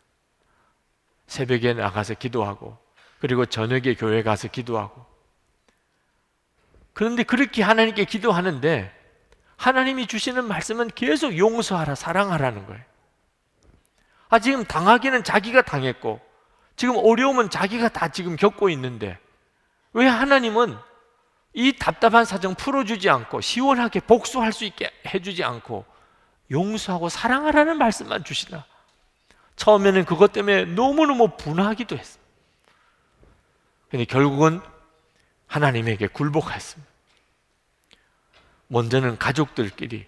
[1.29, 2.77] 새벽에 나가서 기도하고
[3.19, 5.05] 그리고 저녁에 교회 가서 기도하고
[6.93, 8.99] 그런데 그렇게 하나님께 기도하는데
[9.55, 12.81] 하나님이 주시는 말씀은 계속 용서하라, 사랑하라는 거예요.
[14.29, 16.21] 아, 지금 당하기는 자기가 당했고,
[16.77, 19.19] 지금 어려움은 자기가 다 지금 겪고 있는데,
[19.91, 20.77] 왜 하나님은
[21.53, 25.83] 이 답답한 사정 풀어주지 않고, 시원하게 복수할 수 있게 해주지 않고,
[26.51, 28.65] 용서하고 사랑하라는 말씀만 주시나?
[29.60, 32.24] 처음에는 그것 때문에 너무너무 분하기도 했어요.
[33.89, 34.62] 근데 결국은
[35.48, 36.89] 하나님에게 굴복했습니다.
[38.67, 40.06] 먼저는 가족들끼리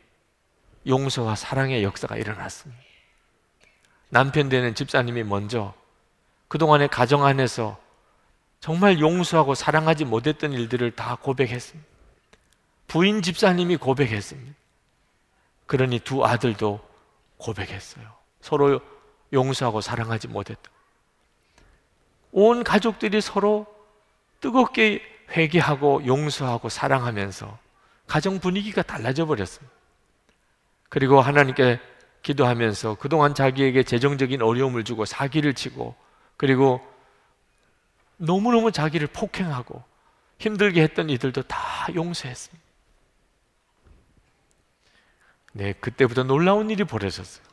[0.87, 2.81] 용서와 사랑의 역사가 일어났습니다.
[4.07, 5.73] 남편 되는 집사님이 먼저
[6.47, 7.77] 그동안의 가정 안에서
[8.61, 11.89] 정말 용서하고 사랑하지 못했던 일들을 다 고백했습니다.
[12.87, 14.55] 부인 집사님이 고백했습니다.
[15.65, 16.79] 그러니 두 아들도
[17.37, 18.05] 고백했어요.
[18.39, 18.79] 서로
[19.33, 20.69] 용서하고 사랑하지 못했다.
[22.31, 23.65] 온 가족들이 서로
[24.39, 27.57] 뜨겁게 회개하고 용서하고 사랑하면서
[28.07, 29.67] 가정 분위기가 달라져 버렸어요.
[30.89, 31.79] 그리고 하나님께
[32.21, 35.95] 기도하면서 그동안 자기에게 재정적인 어려움을 주고 사기를 치고
[36.37, 36.85] 그리고
[38.17, 39.83] 너무너무 자기를 폭행하고
[40.37, 42.71] 힘들게 했던 이들도 다 용서했습니다.
[45.53, 47.50] 네, 그때부터 놀라운 일이 벌어졌어요.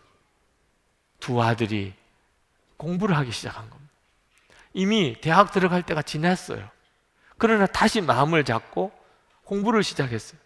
[1.20, 1.94] 두 아들이
[2.76, 3.92] 공부를 하기 시작한 겁니다.
[4.72, 6.68] 이미 대학 들어갈 때가 지났어요.
[7.36, 8.92] 그러나 다시 마음을 잡고
[9.44, 10.40] 공부를 시작했어요.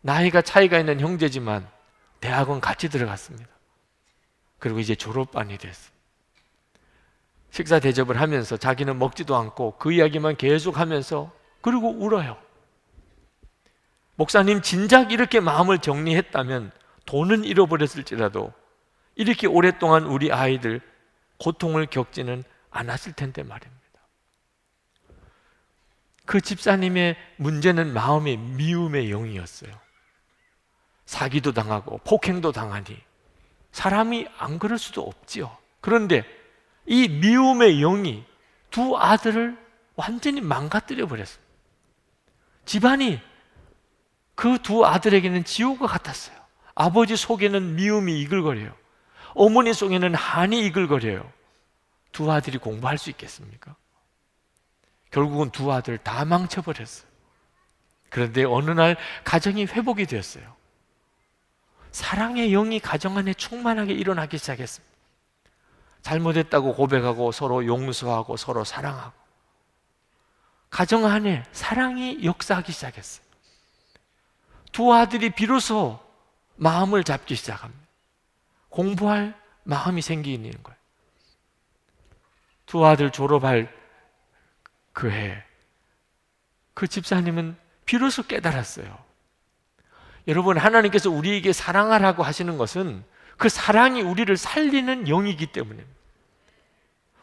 [0.00, 1.68] 나이가 차이가 있는 형제지만
[2.20, 3.48] 대학은 같이 들어갔습니다.
[4.58, 5.90] 그리고 이제 졸업반이 됐어.
[7.50, 12.36] 식사 대접을 하면서 자기는 먹지도 않고 그 이야기만 계속 하면서 그리고 울어요.
[14.16, 16.72] 목사님 진작 이렇게 마음을 정리했다면
[17.06, 18.52] 돈은 잃어버렸을지라도
[19.14, 20.80] 이렇게 오랫동안 우리 아이들
[21.38, 23.82] 고통을 겪지는 않았을 텐데 말입니다.
[26.24, 29.72] 그 집사님의 문제는 마음의 미움의 영이었어요.
[31.04, 32.96] 사기도 당하고 폭행도 당하니
[33.72, 35.56] 사람이 안 그럴 수도 없지요.
[35.80, 36.24] 그런데
[36.86, 38.24] 이 미움의 영이
[38.70, 39.58] 두 아들을
[39.96, 41.42] 완전히 망가뜨려 버렸어요.
[42.64, 43.20] 집안이
[44.34, 46.36] 그 두 아들에게는 지옥과 같았어요.
[46.74, 48.74] 아버지 속에는 미움이 이글거려요.
[49.34, 51.30] 어머니 속에는 한이 이글거려요.
[52.12, 53.74] 두 아들이 공부할 수 있겠습니까?
[55.10, 57.10] 결국은 두 아들 다 망쳐버렸어요.
[58.10, 60.54] 그런데 어느 날 가정이 회복이 되었어요.
[61.92, 64.92] 사랑의 영이 가정 안에 충만하게 일어나기 시작했습니다.
[66.02, 69.12] 잘못했다고 고백하고 서로 용서하고 서로 사랑하고
[70.68, 73.24] 가정 안에 사랑이 역사하기 시작했어요.
[74.72, 76.00] 두 아들이 비로소
[76.56, 77.81] 마음을 잡기 시작합니다.
[78.72, 80.78] 공부할 마음이 생기는 거예요.
[82.66, 83.72] 두 아들 졸업할
[84.92, 85.44] 그 해,
[86.74, 88.98] 그 집사님은 비로소 깨달았어요.
[90.26, 93.04] 여러분, 하나님께서 우리에게 사랑하라고 하시는 것은
[93.36, 95.90] 그 사랑이 우리를 살리는 영이기 때문입니다.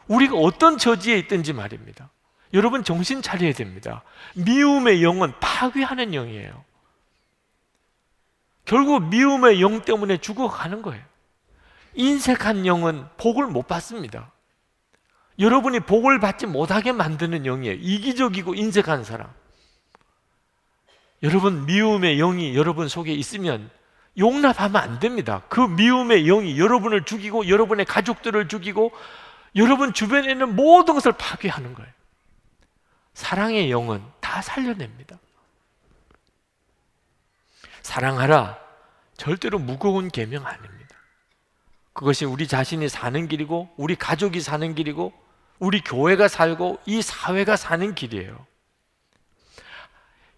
[0.06, 2.10] 우리가 어떤 처지에 있든지 말입니다.
[2.52, 4.02] 여러분, 정신 차려야 됩니다.
[4.34, 6.64] 미움의 영은 파괴하는 영이에요.
[8.64, 11.09] 결국 미움의 영 때문에 죽어가는 거예요.
[12.00, 14.32] 인색한 영은 복을 못 받습니다.
[15.38, 17.74] 여러분이 복을 받지 못하게 만드는 영이에요.
[17.74, 19.30] 이기적이고 인색한 사람.
[21.22, 23.70] 여러분 미움의 영이 여러분 속에 있으면
[24.18, 25.42] 용납하면 안 됩니다.
[25.50, 28.92] 그 미움의 영이 여러분을 죽이고 여러분의 가족들을 죽이고
[29.56, 31.90] 여러분 주변에 있는 모든 것을 파괴하는 거예요.
[33.12, 35.18] 사랑의 영은 다 살려냅니다.
[37.82, 38.58] 사랑하라
[39.16, 40.79] 절대로 무거운 계명 아닙니다.
[42.00, 45.12] 그것이 우리 자신이 사는 길이고 우리 가족이 사는 길이고
[45.58, 48.46] 우리 교회가 살고 이 사회가 사는 길이에요.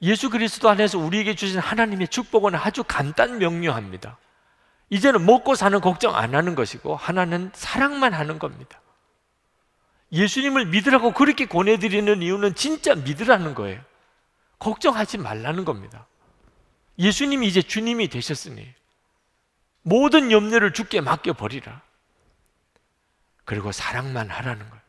[0.02, 4.18] 예수 그리스도 안에서 우리에게 주신 하나님의 축복은 아주 간단 명료합니다.
[4.90, 8.80] 이제는 먹고 사는 걱정 안 하는 것이고 하나는 사랑만 하는 겁니다.
[10.10, 13.80] 예수님을 믿으라고 그렇게 권해드리는 이유는 진짜 믿으라는 거예요.
[14.58, 16.08] 걱정하지 말라는 겁니다.
[16.98, 18.74] 예수님이 이제 주님이 되셨으니
[19.82, 21.82] 모든 염려를 주께 맡겨버리라.
[23.44, 24.82] 그리고 사랑만 하라는 거예요.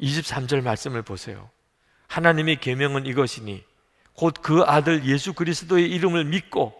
[0.00, 1.50] 23절 말씀을 보세요.
[2.08, 3.64] 하나님의 계명은 이것이니
[4.14, 6.74] 곧 그 아들 예수 그리스도의 이름을 믿고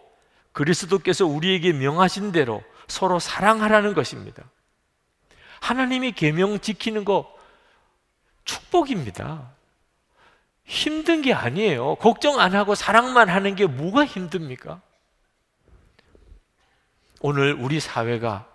[0.51, 4.43] 그리스도께서 우리에게 명하신 대로 서로 사랑하라는 것입니다.
[5.61, 7.33] 하나님의 계명 지키는 거
[8.43, 9.51] 축복입니다.
[10.65, 11.95] 힘든 게 아니에요.
[11.95, 14.81] 걱정 안 하고 사랑만 하는 게 뭐가 힘듭니까?
[17.21, 18.47] 오늘 우리 사회가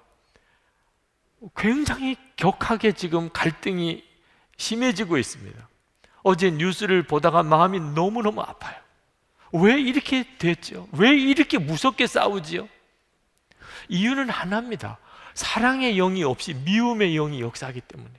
[1.57, 4.05] 굉장히 격하게 지금 갈등이
[4.57, 5.69] 심해지고 있습니다.
[6.23, 8.77] 어제 뉴스를 보다가 마음이 너무너무 아파요.
[9.53, 10.89] 왜 이렇게 됐죠?
[10.93, 12.69] 왜 이렇게 무섭게 싸우지요?
[13.89, 14.99] 이유는 하나입니다.
[15.35, 18.11] 사랑의 영이 없이 미움의 영이 역사하기 때문에.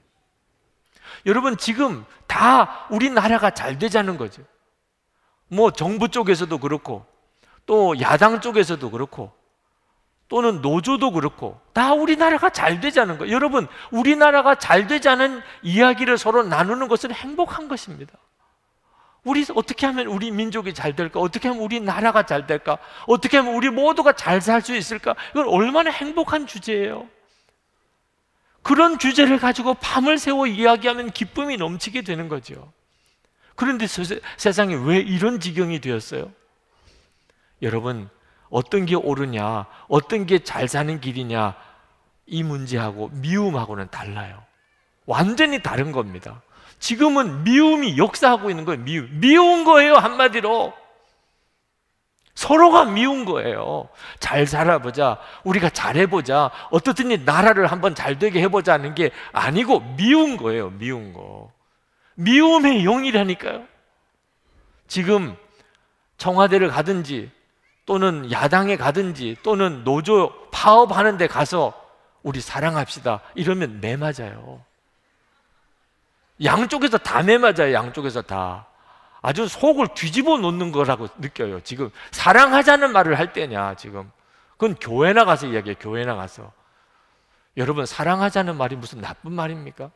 [1.26, 4.44] 여러분, 지금 다 우리나라가 잘 되자는 거죠.
[5.50, 7.06] 뭐, 정부 쪽에서도 그렇고,
[7.66, 9.37] 또 야당 쪽에서도 그렇고,
[10.30, 13.34] 또는 노조도 그렇고 다 우리나라가 잘 되자는 거예요.
[13.34, 18.14] 여러분, 우리나라가 잘 되자는 이야기를 서로 나누는 것은 행복한 것입니다.
[19.24, 21.20] 우리 어떻게 하면 우리 민족이 잘 될까?
[21.20, 22.78] 어떻게 하면 우리 나라가 잘 될까?
[23.08, 25.16] 어떻게 하면 우리 모두가 잘 살 수 있을까?
[25.32, 27.08] 이건 얼마나 행복한 주제예요.
[28.62, 32.72] 그런 주제를 가지고 밤을 새워 이야기하면 기쁨이 넘치게 되는 거죠.
[33.56, 36.32] 그런데 세상에 왜 이런 지경이 되었어요?
[37.62, 38.10] 여러분,
[38.50, 41.56] 어떤 게 옳으냐, 어떤 게 잘 사는 길이냐,
[42.26, 44.44] 이 문제하고 미움하고는 달라요.
[45.06, 46.42] 완전히 다른 겁니다.
[46.80, 48.82] 지금은 미움이 역사하고 있는 거예요.
[48.84, 49.10] 미움.
[49.20, 50.74] 미운 거예요, 한마디로.
[52.36, 53.90] 서로가 미운 거예요.
[54.20, 55.18] 잘 살아보자.
[55.44, 56.52] 우리가 잘해보자.
[56.70, 60.70] 어떻든지 나라를 한번 잘 되게 해보자 하는 게 아니고 미운 거예요.
[60.70, 61.52] 미운 거.
[62.14, 63.66] 미움의 영이라니까요.
[64.88, 65.36] 지금
[66.18, 67.32] 청와대를 가든지
[67.88, 71.74] 또는 야당에 가든지 또는 노조 파업하는 데 가서
[72.22, 73.22] 우리 사랑합시다.
[73.34, 74.62] 이러면 매 맞아요.
[76.44, 77.74] 양쪽에서 다 매 맞아요.
[77.74, 78.68] 양쪽에서 다.
[79.22, 81.62] 아주 속을 뒤집어 놓는 거라고 느껴요.
[81.62, 84.12] 지금 사랑하자는 말을 할 때냐, 지금.
[84.52, 85.78] 그건 교회 나가서 이야기해요.
[85.80, 86.52] 교회 나가서.
[87.56, 89.90] 여러분, 사랑하자는 말이 무슨 나쁜 말입니까?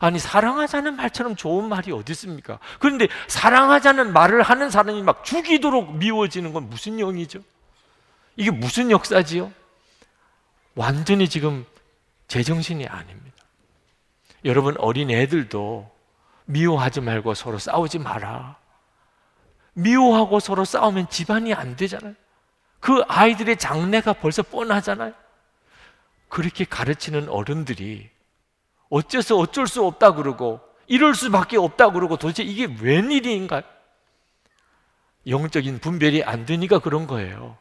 [0.00, 2.58] 아니, 사랑하자는 말처럼 좋은 말이 어디 있습니까?
[2.78, 7.40] 그런데 사랑하자는 말을 하는 사람이 막 죽이도록 미워지는 건 무슨 영이죠?
[8.36, 9.52] 이게 무슨 역사지요?
[10.74, 11.64] 완전히 지금
[12.28, 13.36] 제정신이 아닙니다.
[14.44, 15.90] 여러분, 어린 애들도
[16.46, 18.56] 미워하지 말고 서로 싸우지 마라.
[19.74, 22.14] 미워하고 서로 싸우면 집안이 안 되잖아요.
[22.80, 25.12] 그 아이들의 장래가 벌써 뻔하잖아요.
[26.28, 28.10] 그렇게 가르치는 어른들이
[28.94, 33.62] 어째서 어쩔 수 없다 그러고 이럴 수밖에 없다 그러고 도대체 이게 웬일인가요?
[35.26, 37.58] 영적인 분별이 안 되니까 그런 거예요.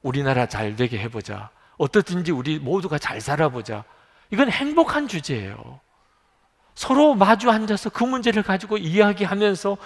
[0.00, 1.50] 우리나라 잘 되게 해보자.
[1.76, 3.82] 어떻든지 우리 모두가 잘 살아보자.
[4.30, 5.80] 이건 행복한 주제예요.
[6.76, 9.76] 서로 마주 앉아서 그 문제를 가지고 이야기하면서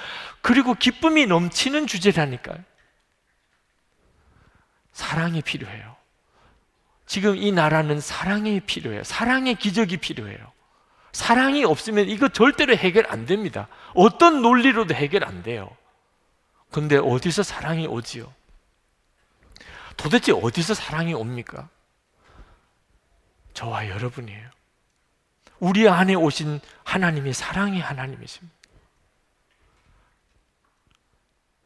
[0.43, 2.59] 그리고 기쁨이 넘치는 주제라니까요.
[4.93, 6.02] 사랑이 필요해요.
[7.13, 9.05] 지금 이 나라는 사랑이 필요해요.
[9.05, 10.51] 사랑의 기적이 필요해요.
[11.13, 13.69] 사랑이 없으면 이거 절대로 해결 안 됩니다.
[13.93, 15.69] 어떤 논리로도 해결 안 돼요.
[16.71, 18.33] 근데 어디서 사랑이 오지요?
[19.99, 21.69] 도대체 어디서 사랑이 옵니까?
[23.53, 24.49] 저와 여러분이에요.
[25.59, 28.57] 우리 안에 오신 하나님이 사랑의 하나님이십니다.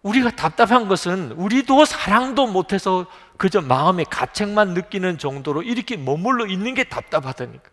[0.07, 6.85] 우리가 답답한 것은 우리도 사랑도 못해서 그저 마음의 가책만 느끼는 정도로 이렇게 머물러 있는 게
[6.85, 7.70] 답답하다니까.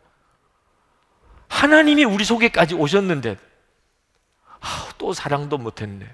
[1.47, 3.37] 하나님이 우리 속에까지 오셨는데,
[4.59, 6.05] 아, 또 사랑도 못했네.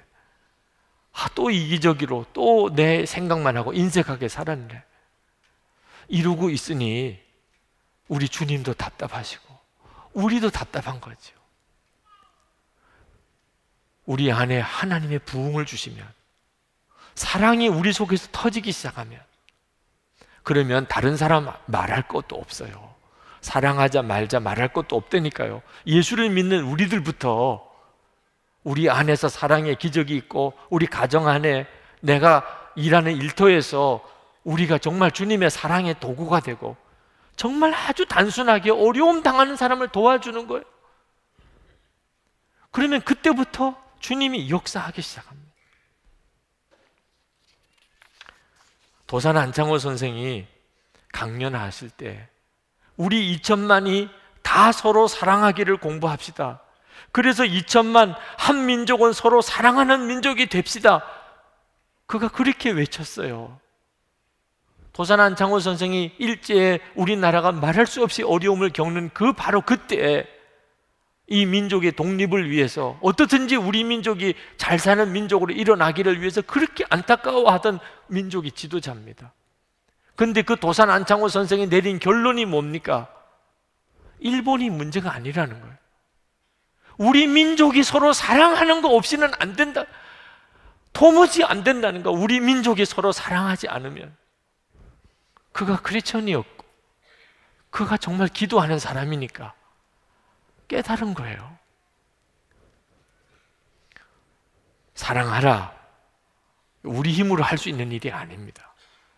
[1.14, 4.84] 아, 또 이기적으로, 또 내 생각만 하고 인색하게 살았네.
[6.10, 7.20] 이루고 있으니
[8.08, 9.58] 우리 주님도 답답하시고,
[10.14, 11.40] 우리도 답답한 거죠.
[14.06, 16.04] 우리 안에 하나님의 부흥을 주시면
[17.14, 19.22] 사랑이 우리 속에서 터지기 시작하면
[20.50, 22.96] 그러면 다른 사람 말할 것도 없어요.
[23.40, 25.62] 사랑하자 말자 말할 것도 없다니까요.
[25.86, 27.64] 예수를 믿는 우리들부터
[28.64, 31.68] 우리 안에서 사랑의 기적이 있고 우리 가정 안에
[32.00, 32.44] 내가
[32.76, 34.04] 일하는 일터에서
[34.44, 36.76] 우리가 정말 주님의 사랑의 도구가 되고
[37.36, 40.64] 정말 아주 단순하게 어려움 당하는 사람을 도와주는 거예요.
[42.72, 45.39] 그러면 그때부터 주님이 역사하기 시작합니다.
[49.10, 50.46] 도산 안창호 선생이
[51.12, 52.30] 강연하실 때
[52.96, 54.08] 우리 2천만이
[54.44, 56.62] 다 서로 사랑하기를 공부합시다.
[57.12, 61.04] 그래서 2천만 한 민족은 서로 사랑하는 민족이 됩시다.
[62.06, 63.60] 그가 그렇게 외쳤어요.
[64.94, 70.28] 도산 안창호 선생이 일제에 우리나라가 말할 수 없이 어려움을 겪는 그 바로 그때
[71.32, 78.52] 이 민족의 독립을 위해서 어떻든지 우리 민족이 잘 사는 민족으로 일어나기를 위해서 그렇게 안타까워하던 민족이
[78.52, 79.32] 지도자입니다.
[80.16, 83.08] 근데 그 도산 안창호 선생이 내린 결론이 뭡니까?
[84.20, 85.76] 일본이 문제가 아니라는 거예요.
[86.98, 89.86] 우리 민족이 서로 사랑하는 거 없이는 안 된다.
[90.92, 92.12] 도무지 안 된다는 거.
[92.12, 94.18] 우리 민족이 서로 사랑하지 않으면.
[95.52, 96.66] 그가 크리스천이었고
[97.70, 99.54] 그가 정말 기도하는 사람이니까
[100.70, 101.58] 깨달은 거예요.
[104.96, 105.78] 사랑하라.
[106.84, 108.74] 우리 힘으로 할 수 있는 일이 아닙니다.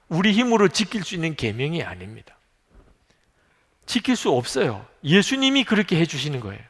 [0.07, 2.35] 우리 힘으로 지킬 수 있는 계명이 아닙니다.
[3.85, 4.85] 지킬 수 없어요.
[5.03, 6.61] 예수님이 그렇게 해 주시는 거예요.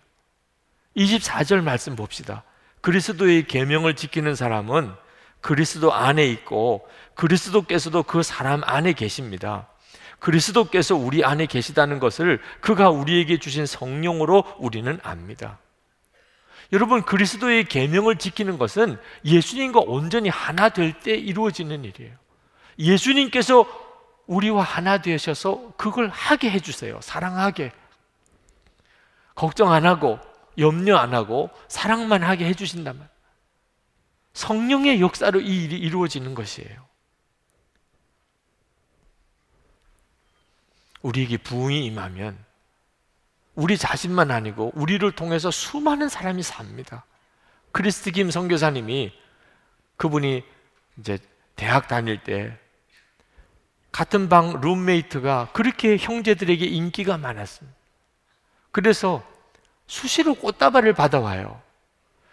[0.97, 2.43] 24절 말씀 봅시다.
[2.81, 4.93] 그리스도의 계명을 지키는 사람은
[5.39, 9.67] 그리스도 안에 있고 그리스도께서도 그 사람 안에 계십니다.
[10.21, 15.59] 그리스도께서 우리 안에 계시다는 것을 그가 우리에게 주신 성령으로 우리는 압니다.
[16.71, 22.15] 여러분 그리스도의 계명을 지키는 것은 예수님과 온전히 하나 될 때 이루어지는 일이에요.
[22.79, 23.65] 예수님께서
[24.27, 26.99] 우리와 하나 되셔서 그걸 하게 해 주세요.
[27.01, 27.71] 사랑하게.
[29.35, 30.19] 걱정 안 하고
[30.57, 33.09] 염려 안 하고 사랑만 하게 해 주신다면
[34.33, 36.90] 성령의 역사로 이 일이 이루어지는 것이에요.
[41.01, 42.37] 우리에게 부흥이 임하면
[43.55, 47.05] 우리 자신만 아니고 우리를 통해서 수많은 사람이 삽니다.
[47.71, 49.11] 크리스트 김 선교사님이
[49.97, 50.43] 그분이
[50.99, 51.19] 이제
[51.55, 52.57] 대학 다닐 때
[53.91, 57.77] 같은 방 룸메이트가 그렇게 형제들에게 인기가 많았습니다.
[58.71, 59.23] 그래서
[59.87, 61.61] 수시로 꽃다발을 받아와요.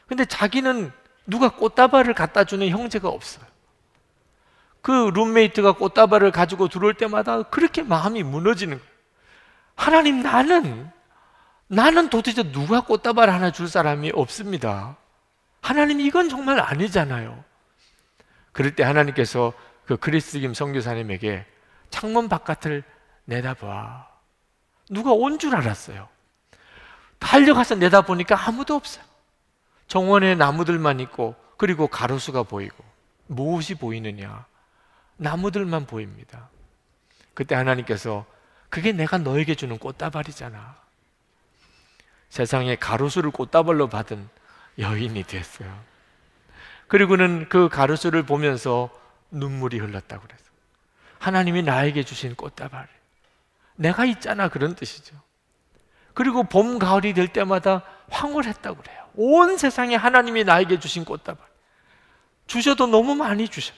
[0.06, 0.92] 근데 자기는
[1.26, 3.44] 누가 꽃다발을 갖다 주는 형제가 없어요.
[4.88, 8.92] 그 룸메이트가 꽃다발을 가지고 들어올 때마다 그렇게 마음이 무너지는 거예요.
[9.74, 10.90] 하나님 나는
[11.66, 14.96] 나는 도대체 누가 꽃다발 하나 줄 사람이 없습니다.
[15.60, 17.44] 하나님 이건 정말 아니잖아요.
[18.52, 19.52] 그럴 때 하나님께서
[19.84, 21.44] 그 그리스 김 선교사님에게
[21.90, 22.82] 창문 바깥을
[23.26, 24.08] 내다봐.
[24.88, 26.08] 누가 온 줄 알았어요.
[27.18, 29.04] 달려가서 내다보니까 아무도 없어요.
[29.86, 32.82] 정원에 나무들만 있고 그리고 가로수가 보이고
[33.26, 34.47] 무엇이 보이느냐?
[35.18, 36.48] 나무들만 보입니다.
[37.34, 38.24] 그때 하나님께서
[38.70, 40.76] 그게 내가 너에게 주는 꽃다발이잖아.
[42.30, 44.28] 세상에 가로수를 꽃다발로 받은
[44.78, 45.78] 여인이 됐어요.
[46.86, 48.90] 그리고는 그 가로수를 보면서
[49.30, 50.48] 눈물이 흘렀다고 그랬어요.
[51.18, 52.88] 하나님이 나에게 주신 꽃다발.
[53.76, 54.48] 내가 있잖아.
[54.48, 55.16] 그런 뜻이죠.
[56.14, 59.08] 그리고 봄, 가을이 될 때마다 황홀했다고 그래요.
[59.14, 61.46] 온 세상에 하나님이 나에게 주신 꽃다발.
[62.46, 63.74] 주셔도 너무 많이 주셔.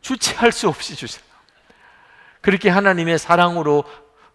[0.00, 1.20] 주체할 수 없이 주셔.
[2.40, 3.84] 그렇게 하나님의 사랑으로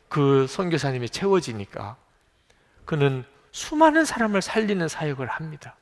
[0.09, 1.97] 그 선교사님이 채워지니까
[2.85, 5.75] 그는 수많은 사람을 살리는 사역을 합니다.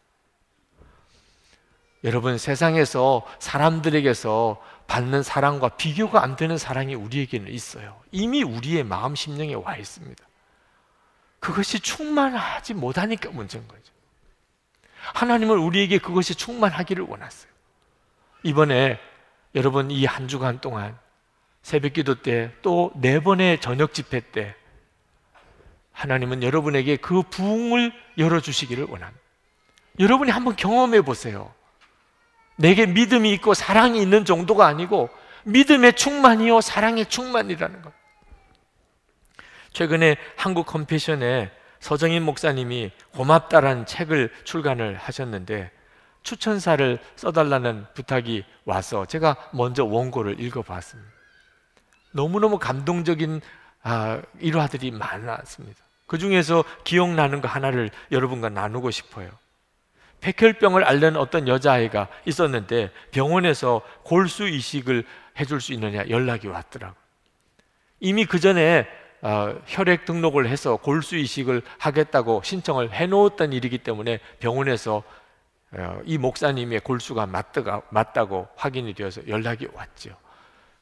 [2.04, 8.02] 여러분 세상에서 사람들에게서 받는 사랑과 비교가 안 되는 사랑이 우리에게는 있어요.
[8.12, 10.24] 이미 우리의 마음 심령에 와 있습니다.
[11.40, 13.94] 그것이 충만하지 못하니까 문제인 거죠.
[15.14, 17.52] 하나님은 우리에게 그것이 충만하기를 원했어요.
[18.44, 19.00] 이번에
[19.56, 20.98] 여러분 이 한 주간 동안
[21.62, 24.56] 새벽 기도 때 또 네 번의 저녁 집회 때
[25.92, 29.22] 하나님은 여러분에게 그 부흥을 열어 주시기를 원합니다.
[30.00, 31.54] 여러분이 한번 경험해 보세요.
[32.56, 35.10] 내게 믿음이 있고 사랑이 있는 정도가 아니고
[35.44, 37.94] 믿음의 충만이요 사랑의 충만이라는 것.
[39.72, 45.72] 최근에 한국 컴패션에 서정인 목사님이 고맙다라는 책을 출간을 하셨는데
[46.24, 51.12] 추천사를 써달라는 부탁이 와서 제가 먼저 원고를 읽어봤습니다.
[52.12, 53.42] 너무너무 감동적인
[53.84, 55.84] 아, 일화들이 많았습니다.
[56.08, 59.30] 그 중에서 기억나는 거 하나를 여러분과 나누고 싶어요.
[60.22, 65.04] 백혈병을 앓는 어떤 여자아이가 있었는데 병원에서 골수 이식을
[65.40, 66.96] 해줄 수 있느냐 연락이 왔더라고요.
[68.00, 68.88] 이미 그 전에
[69.22, 75.04] 어, 혈액 등록을 해서 골수 이식을 하겠다고 신청을 해놓았던 일이기 때문에 병원에서 어,
[76.06, 80.16] 이 목사님의 골수가 맞다가, 맞다고 확인이 되어서 연락이 왔죠.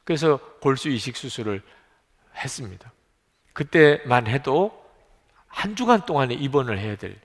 [0.04, 1.62] 그래서 골수 이식 수술을
[2.36, 2.92] 했습니다.
[3.52, 4.82] 그때만 해도
[5.46, 7.16] 한 주간 동안에 입원을 해야 될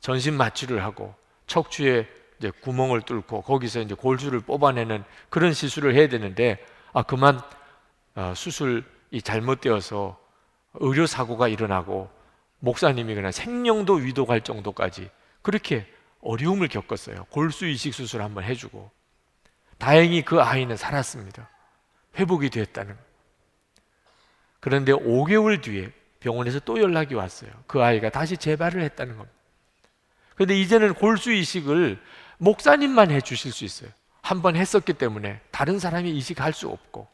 [0.00, 1.14] 전신 마취를 하고
[1.46, 2.08] 척추에
[2.38, 7.40] 이제 구멍을 뚫고 거기서 이제 골수를 뽑아내는 그런 시술을 해야 되는데 아 그만
[8.14, 10.18] 어, 수술이 잘못되어서
[10.74, 12.10] 의료 사고가 일어나고
[12.58, 15.10] 목사님이 그냥 생명도 위독할 정도까지
[15.42, 15.86] 그렇게
[16.26, 17.24] 어려움을 겪었어요.
[17.30, 18.90] 골수 이식 수술 한번 해주고
[19.78, 21.48] 다행히 그 아이는 살았습니다.
[22.18, 22.96] 회복이 됐다는.
[24.60, 27.50] 그런데 5개월 뒤에 병원에서 또 연락이 왔어요.
[27.66, 29.36] 그 아이가 다시 재발을 했다는 겁니다.
[30.34, 32.00] 그런데 이제는 골수 이식을
[32.38, 33.90] 목사님만 해 주실 수 있어요.
[34.22, 37.06] 한 번 했었기 때문에 다른 사람이 이식할 수 없고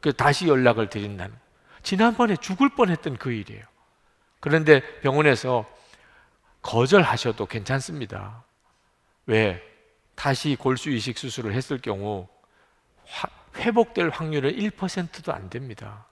[0.00, 1.34] 그 다시 연락을 드린다는
[1.82, 3.62] 지난번에 죽을 뻔했던 그 일이에요.
[4.40, 5.66] 그런데 병원에서
[6.68, 8.44] 거절하셔도 괜찮습니다.
[9.24, 9.62] 왜?
[10.14, 12.28] 다시 골수 이식 수술을 했을 경우
[13.56, 16.04] 회복될 확률은 1%도 안 됩니다.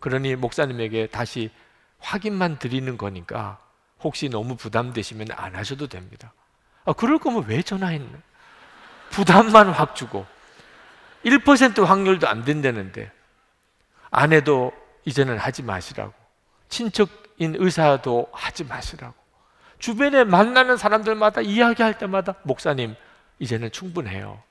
[0.00, 1.50] 그러니 목사님에게 다시
[1.98, 3.60] 확인만 드리는 거니까
[4.00, 6.32] 혹시 너무 부담되시면 안 하셔도 됩니다.
[6.86, 8.18] 아, 그럴 거면 왜 전화했나?
[9.10, 10.24] 부담만 확 주고
[11.26, 13.12] 1% 확률도 안 된다는데
[14.10, 14.72] 안 해도
[15.04, 16.14] 이제는 하지 마시라고
[16.70, 19.27] 친척인 의사도 하지 마시라고
[19.78, 22.94] 주변에 만나는 사람들마다 이야기할 때마다 목사님
[23.38, 24.42] 이제는 충분해요.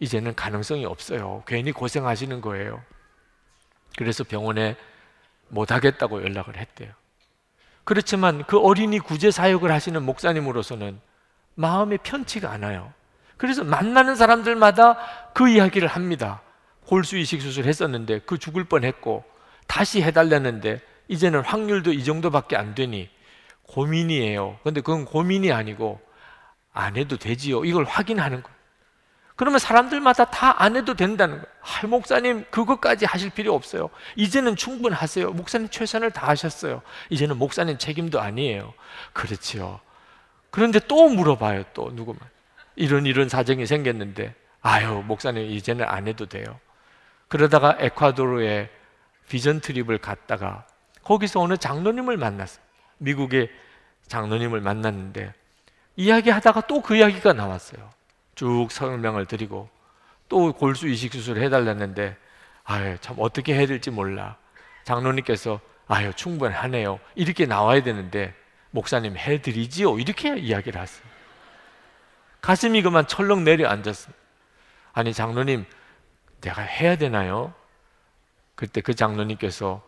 [0.00, 1.42] 이제는 가능성이 없어요.
[1.46, 2.82] 괜히 고생하시는 거예요.
[3.96, 4.76] 그래서 병원에
[5.48, 6.92] 못 하겠다고 연락을 했대요.
[7.84, 11.00] 그렇지만 그 어린이 구제 사역을 하시는 목사님으로서는
[11.54, 12.92] 마음이 편치가 않아요.
[13.36, 14.98] 그래서 만나는 사람들마다
[15.32, 16.40] 그 이야기를 합니다.
[16.86, 19.24] 골수 이식 수술 했었는데 그 죽을 뻔했고
[19.66, 23.10] 다시 해달라는데 이제는 확률도 이 정도밖에 안 되니
[23.68, 24.58] 고민이에요.
[24.62, 26.00] 근데 그건 고민이 아니고
[26.72, 27.64] 안 해도 되지요.
[27.64, 28.54] 이걸 확인하는 거예요.
[29.36, 31.46] 그러면 사람들마다 다 안 해도 된다는 거예요.
[31.60, 33.90] 아, 목사님, 그것까지 하실 필요 없어요.
[34.14, 35.32] 이제는 충분하세요.
[35.32, 36.82] 목사님 최선을 다하셨어요.
[37.10, 38.72] 이제는 목사님 책임도 아니에요.
[39.12, 39.80] 그렇지요.
[40.50, 42.20] 그런데 또 물어봐요, 또 누구만.
[42.76, 46.44] 이런 이런 사정이 생겼는데, 아유, 목사님 이제는 안 해도 돼요.
[47.26, 48.70] 그러다가 에콰도르에
[49.28, 50.66] 비전 트립을 갔다가
[51.02, 52.63] 거기서 어느 장로님을 만났어요.
[52.98, 53.50] 미국의
[54.08, 55.32] 장로님을 만났는데
[55.96, 57.90] 이야기하다가 또 그 이야기가 나왔어요.
[58.34, 59.68] 쭉 설명을 드리고
[60.28, 62.16] 또 골수 이식 수술을 해달랐는데
[62.64, 64.36] 아유 참 어떻게 해야 될지 몰라.
[64.84, 66.98] 장로님께서 아유 충분하네요.
[67.14, 68.34] 이렇게 나와야 되는데
[68.70, 69.98] 목사님 해드리지요.
[69.98, 71.06] 이렇게 이야기를 하세요.
[72.40, 74.20] 가슴이 그만 철렁 내려앉았습니다.
[74.92, 75.64] 아니 장로님
[76.40, 77.54] 내가 해야 되나요?
[78.54, 79.82] 그때 그 장로님께서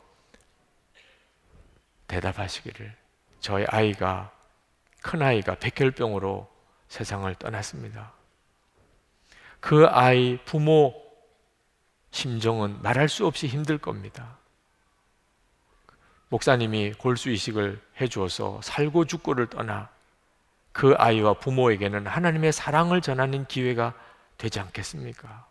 [2.06, 2.94] 대답하시기를
[3.40, 4.32] 저희 아이가
[5.02, 6.48] 큰 아이가 백혈병으로
[6.88, 8.12] 세상을 떠났습니다.
[9.60, 10.94] 그 아이 부모
[12.10, 14.38] 심정은 말할 수 없이 힘들 겁니다.
[16.28, 19.88] 목사님이 골수 이식을 해 주어서 살고 죽고를 떠나
[20.72, 23.94] 그 아이와 부모에게는 하나님의 사랑을 전하는 기회가
[24.38, 25.46] 되지 않겠습니까?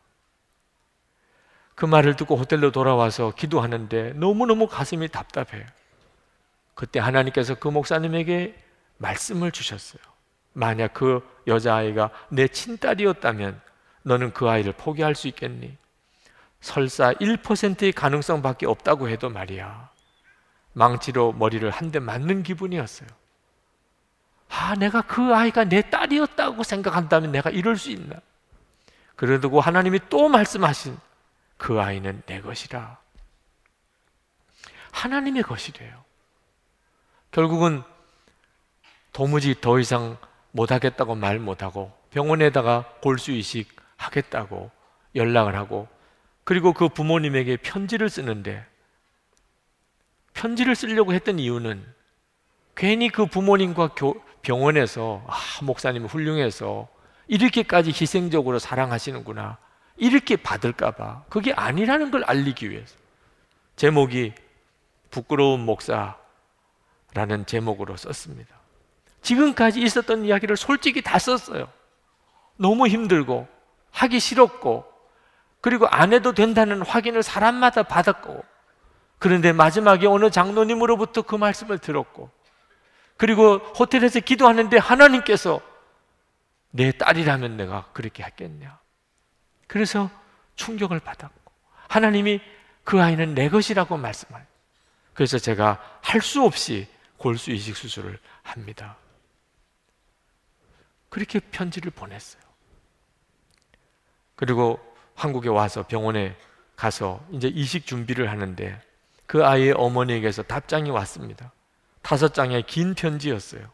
[1.75, 5.65] 그 말을 듣고 호텔로 돌아와서 기도하는데 너무너무 가슴이 답답해요.
[6.75, 8.55] 그때 하나님께서 그 목사님에게
[8.97, 10.01] 말씀을 주셨어요.
[10.53, 13.59] 만약 그 여자아이가 내 친딸이었다면
[14.03, 15.77] 너는 그 아이를 포기할 수 있겠니?
[16.61, 19.89] 설사 1%의 가능성밖에 없다고 해도 말이야.
[20.73, 23.07] 망치로 머리를 한 대 맞는 기분이었어요.
[24.49, 28.15] 아, 내가 그 아이가 내 딸이었다고 생각한다면 내가 이럴 수 있나?
[29.15, 30.97] 그러고 하나님이 또 말씀하신
[31.57, 32.97] 그 아이는 내 것이라.
[34.91, 36.04] 하나님의 것이래요.
[37.35, 37.83] 결국은
[39.11, 40.17] 도무지 더 이상
[40.51, 44.71] 못하겠다고 말 못하고 병원에다가 골수 이식 하겠다고
[45.15, 45.89] 연락을 하고
[46.45, 48.65] 그리고 그 부모님에게 편지를 쓰는데
[50.33, 51.85] 편지를 쓰려고 했던 이유는
[52.73, 56.87] 괜히 그 부모님과 교, 병원에서 아, 목사님 훌륭해서
[57.27, 59.57] 이렇게까지 희생적으로 사랑하시는구나
[59.97, 62.95] 이렇게 받을까봐 그게 아니라는 걸 알리기 위해서
[63.75, 64.31] 제목이
[65.11, 66.15] 부끄러운 목사
[67.15, 68.53] 라는 제목으로 썼습니다.
[69.21, 71.69] 지금까지 있었던 이야기를 솔직히 다 썼어요.
[72.57, 73.47] 너무 힘들고
[73.91, 74.85] 하기 싫었고
[75.61, 78.43] 그리고 안 해도 된다는 확인을 사람마다 받았고
[79.17, 82.29] 그런데 마지막에 어느 장로님으로부터 그 말씀을 들었고
[83.17, 85.61] 그리고 호텔에서 기도하는데 하나님께서
[86.71, 88.77] 내 딸이라면 내가 그렇게 했겠냐
[89.67, 90.09] 그래서
[90.57, 91.51] 충격을 받았고
[91.87, 92.41] 하나님이
[92.83, 94.43] 그 아이는 내 것이라고 말씀하요
[95.13, 96.87] 그래서 제가 할 수 없이
[97.17, 98.97] 골수 이식 수술을 합니다.
[101.09, 102.41] 그렇게 편지를 보냈어요.
[104.35, 104.79] 그리고
[105.15, 106.35] 한국에 와서 병원에
[106.75, 108.81] 가서 이제 이식 준비를 하는데
[109.25, 111.51] 그 아이의 어머니에게서 답장이 왔습니다.
[112.01, 113.71] 다섯 장의 긴 편지였어요.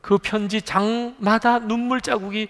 [0.00, 2.48] 그 편지 장마다 눈물 자국이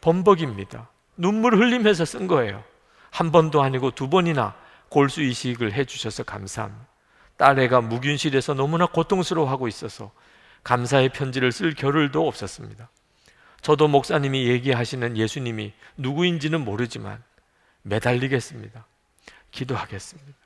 [0.00, 0.90] 범벅입니다.
[1.16, 2.62] 눈물 흘리면서 쓴 거예요.
[3.10, 4.54] 한 번도 아니고 두 번이나
[4.88, 6.86] 골수 이식을 해주셔서 감사합니다.
[7.38, 10.12] 딸애가 무균실에서 너무나 고통스러워하고 있어서
[10.64, 12.90] 감사의 편지를 쓸 겨를도 없었습니다.
[13.62, 17.22] 저도 목사님이 얘기하시는 예수님이 누구인지는 모르지만
[17.82, 18.86] 매달리겠습니다.
[19.50, 20.38] 기도하겠습니다.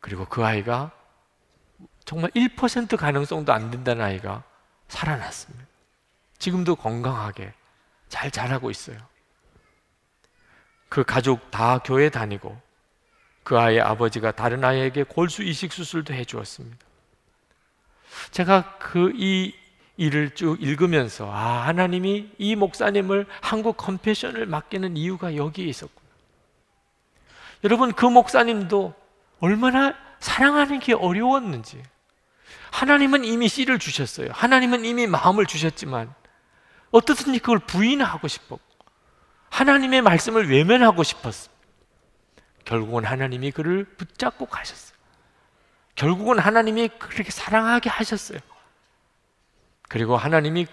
[0.00, 0.92] 그리고 그 아이가
[2.04, 4.44] 정말 1% 가능성도 안 된다는 아이가
[4.88, 5.66] 살아났습니다.
[6.38, 7.52] 지금도 건강하게
[8.08, 8.98] 잘 자라고 있어요.
[10.88, 12.65] 그 가족 다 교회 다니고
[13.46, 16.84] 그 아이의 아버지가 다른 아이에게 골수 이식 수술도 해 주었습니다.
[18.32, 19.54] 제가 그 이
[19.96, 26.06] 일을 쭉 읽으면서 아, 하나님이 이 목사님을 한국 컴패션을 맡기는 이유가 여기에 있었구나.
[27.62, 28.94] 여러분 그 목사님도
[29.38, 31.80] 얼마나 사랑하는 게 어려웠는지
[32.72, 34.30] 하나님은 이미 씨를 주셨어요.
[34.32, 36.12] 하나님은 이미 마음을 주셨지만
[36.90, 38.60] 어떻든지 그걸 부인하고 싶었고
[39.50, 41.55] 하나님의 말씀을 외면하고 싶었습니다.
[42.66, 44.96] 결국은 하나님이 그를 붙잡고 가셨어요.
[45.94, 48.38] 결국은 하나님이 그렇게 사랑하게 하셨어요.
[49.88, 50.66] 그리고 하나님이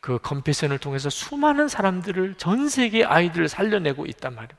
[0.00, 4.58] 그 컴패션을 통해서 수많은 사람들을 전 세계 아이들을 살려내고 있단 말입니다.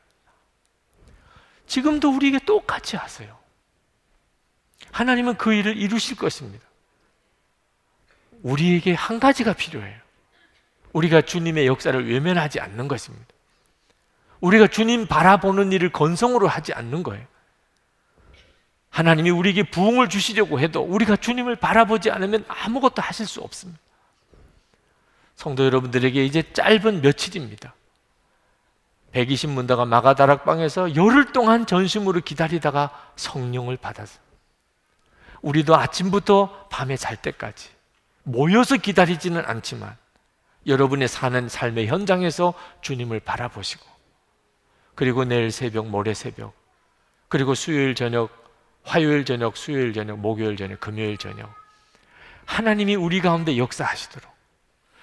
[1.65, 3.37] 지금도 우리에게 똑같이 하세요.
[4.91, 6.63] 하나님은 그 일을 이루실 것입니다.
[8.43, 9.99] 우리에게 한 가지가 필요해요.
[10.93, 13.25] 우리가 주님의 역사를 외면하지 않는 것입니다.
[14.41, 17.25] 우리가 주님 바라보는 일을 건성으로 하지 않는 거예요.
[18.89, 23.79] 하나님이 우리에게 부흥을 주시려고 해도 우리가 주님을 바라보지 않으면 아무것도 하실 수 없습니다.
[25.35, 27.73] 성도 여러분들에게 이제 짧은 며칠입니다.
[29.13, 34.19] 120문다가 마가다락방에서 열흘 동안 전심으로 기다리다가 성령을 받았어.
[35.41, 37.69] 우리도 아침부터 밤에 잘 때까지
[38.23, 39.97] 모여서 기다리지는 않지만
[40.67, 43.90] 여러분의 사는 삶의 현장에서 주님을 바라보시고
[44.95, 46.53] 그리고 내일 새벽, 모레 새벽,
[47.27, 48.29] 그리고 수요일 저녁,
[48.83, 51.53] 화요일 저녁, 수요일 저녁, 목요일 저녁, 금요일 저녁
[52.45, 54.29] 하나님이 우리 가운데 역사하시도록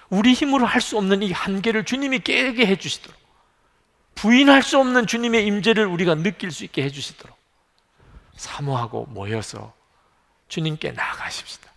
[0.09, 3.17] 우리 힘으로 할 수 없는 이 한계를 주님이 깨게 해 주시도록
[4.15, 7.37] 부인할 수 없는 주님의 임재를 우리가 느낄 수 있게 해 주시도록
[8.35, 9.73] 사모하고 모여서
[10.49, 11.71] 주님께 나아가십시다.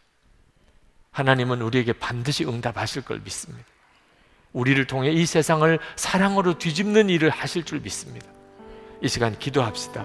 [1.12, 3.68] 하나님은 우리에게 반드시 응답하실 걸 믿습니다.
[4.52, 8.26] 우리를 통해 이 세상을 사랑으로 뒤집는 일을 하실 줄 믿습니다.
[9.00, 10.04] 이 시간 기도합시다.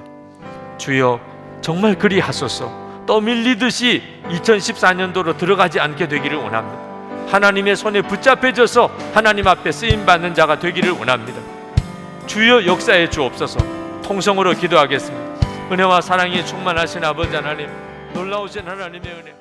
[0.77, 1.19] 주여
[1.61, 6.87] 정말 그리 하소서 떠밀리듯이 2014년도로 들어가지 않게 되기를 원합니다.
[7.31, 11.41] 하나님의 손에 붙잡혀져서 하나님 앞에 쓰임 받는 자가 되기를 원합니다.
[12.25, 13.59] 주여 역사해 주옵소서.
[14.01, 15.27] 통성으로 기도하겠습니다.
[15.71, 17.69] 은혜와 사랑이 충만하신 아버지 하나님,
[18.13, 19.36] 놀라우신 하나님의 은혜.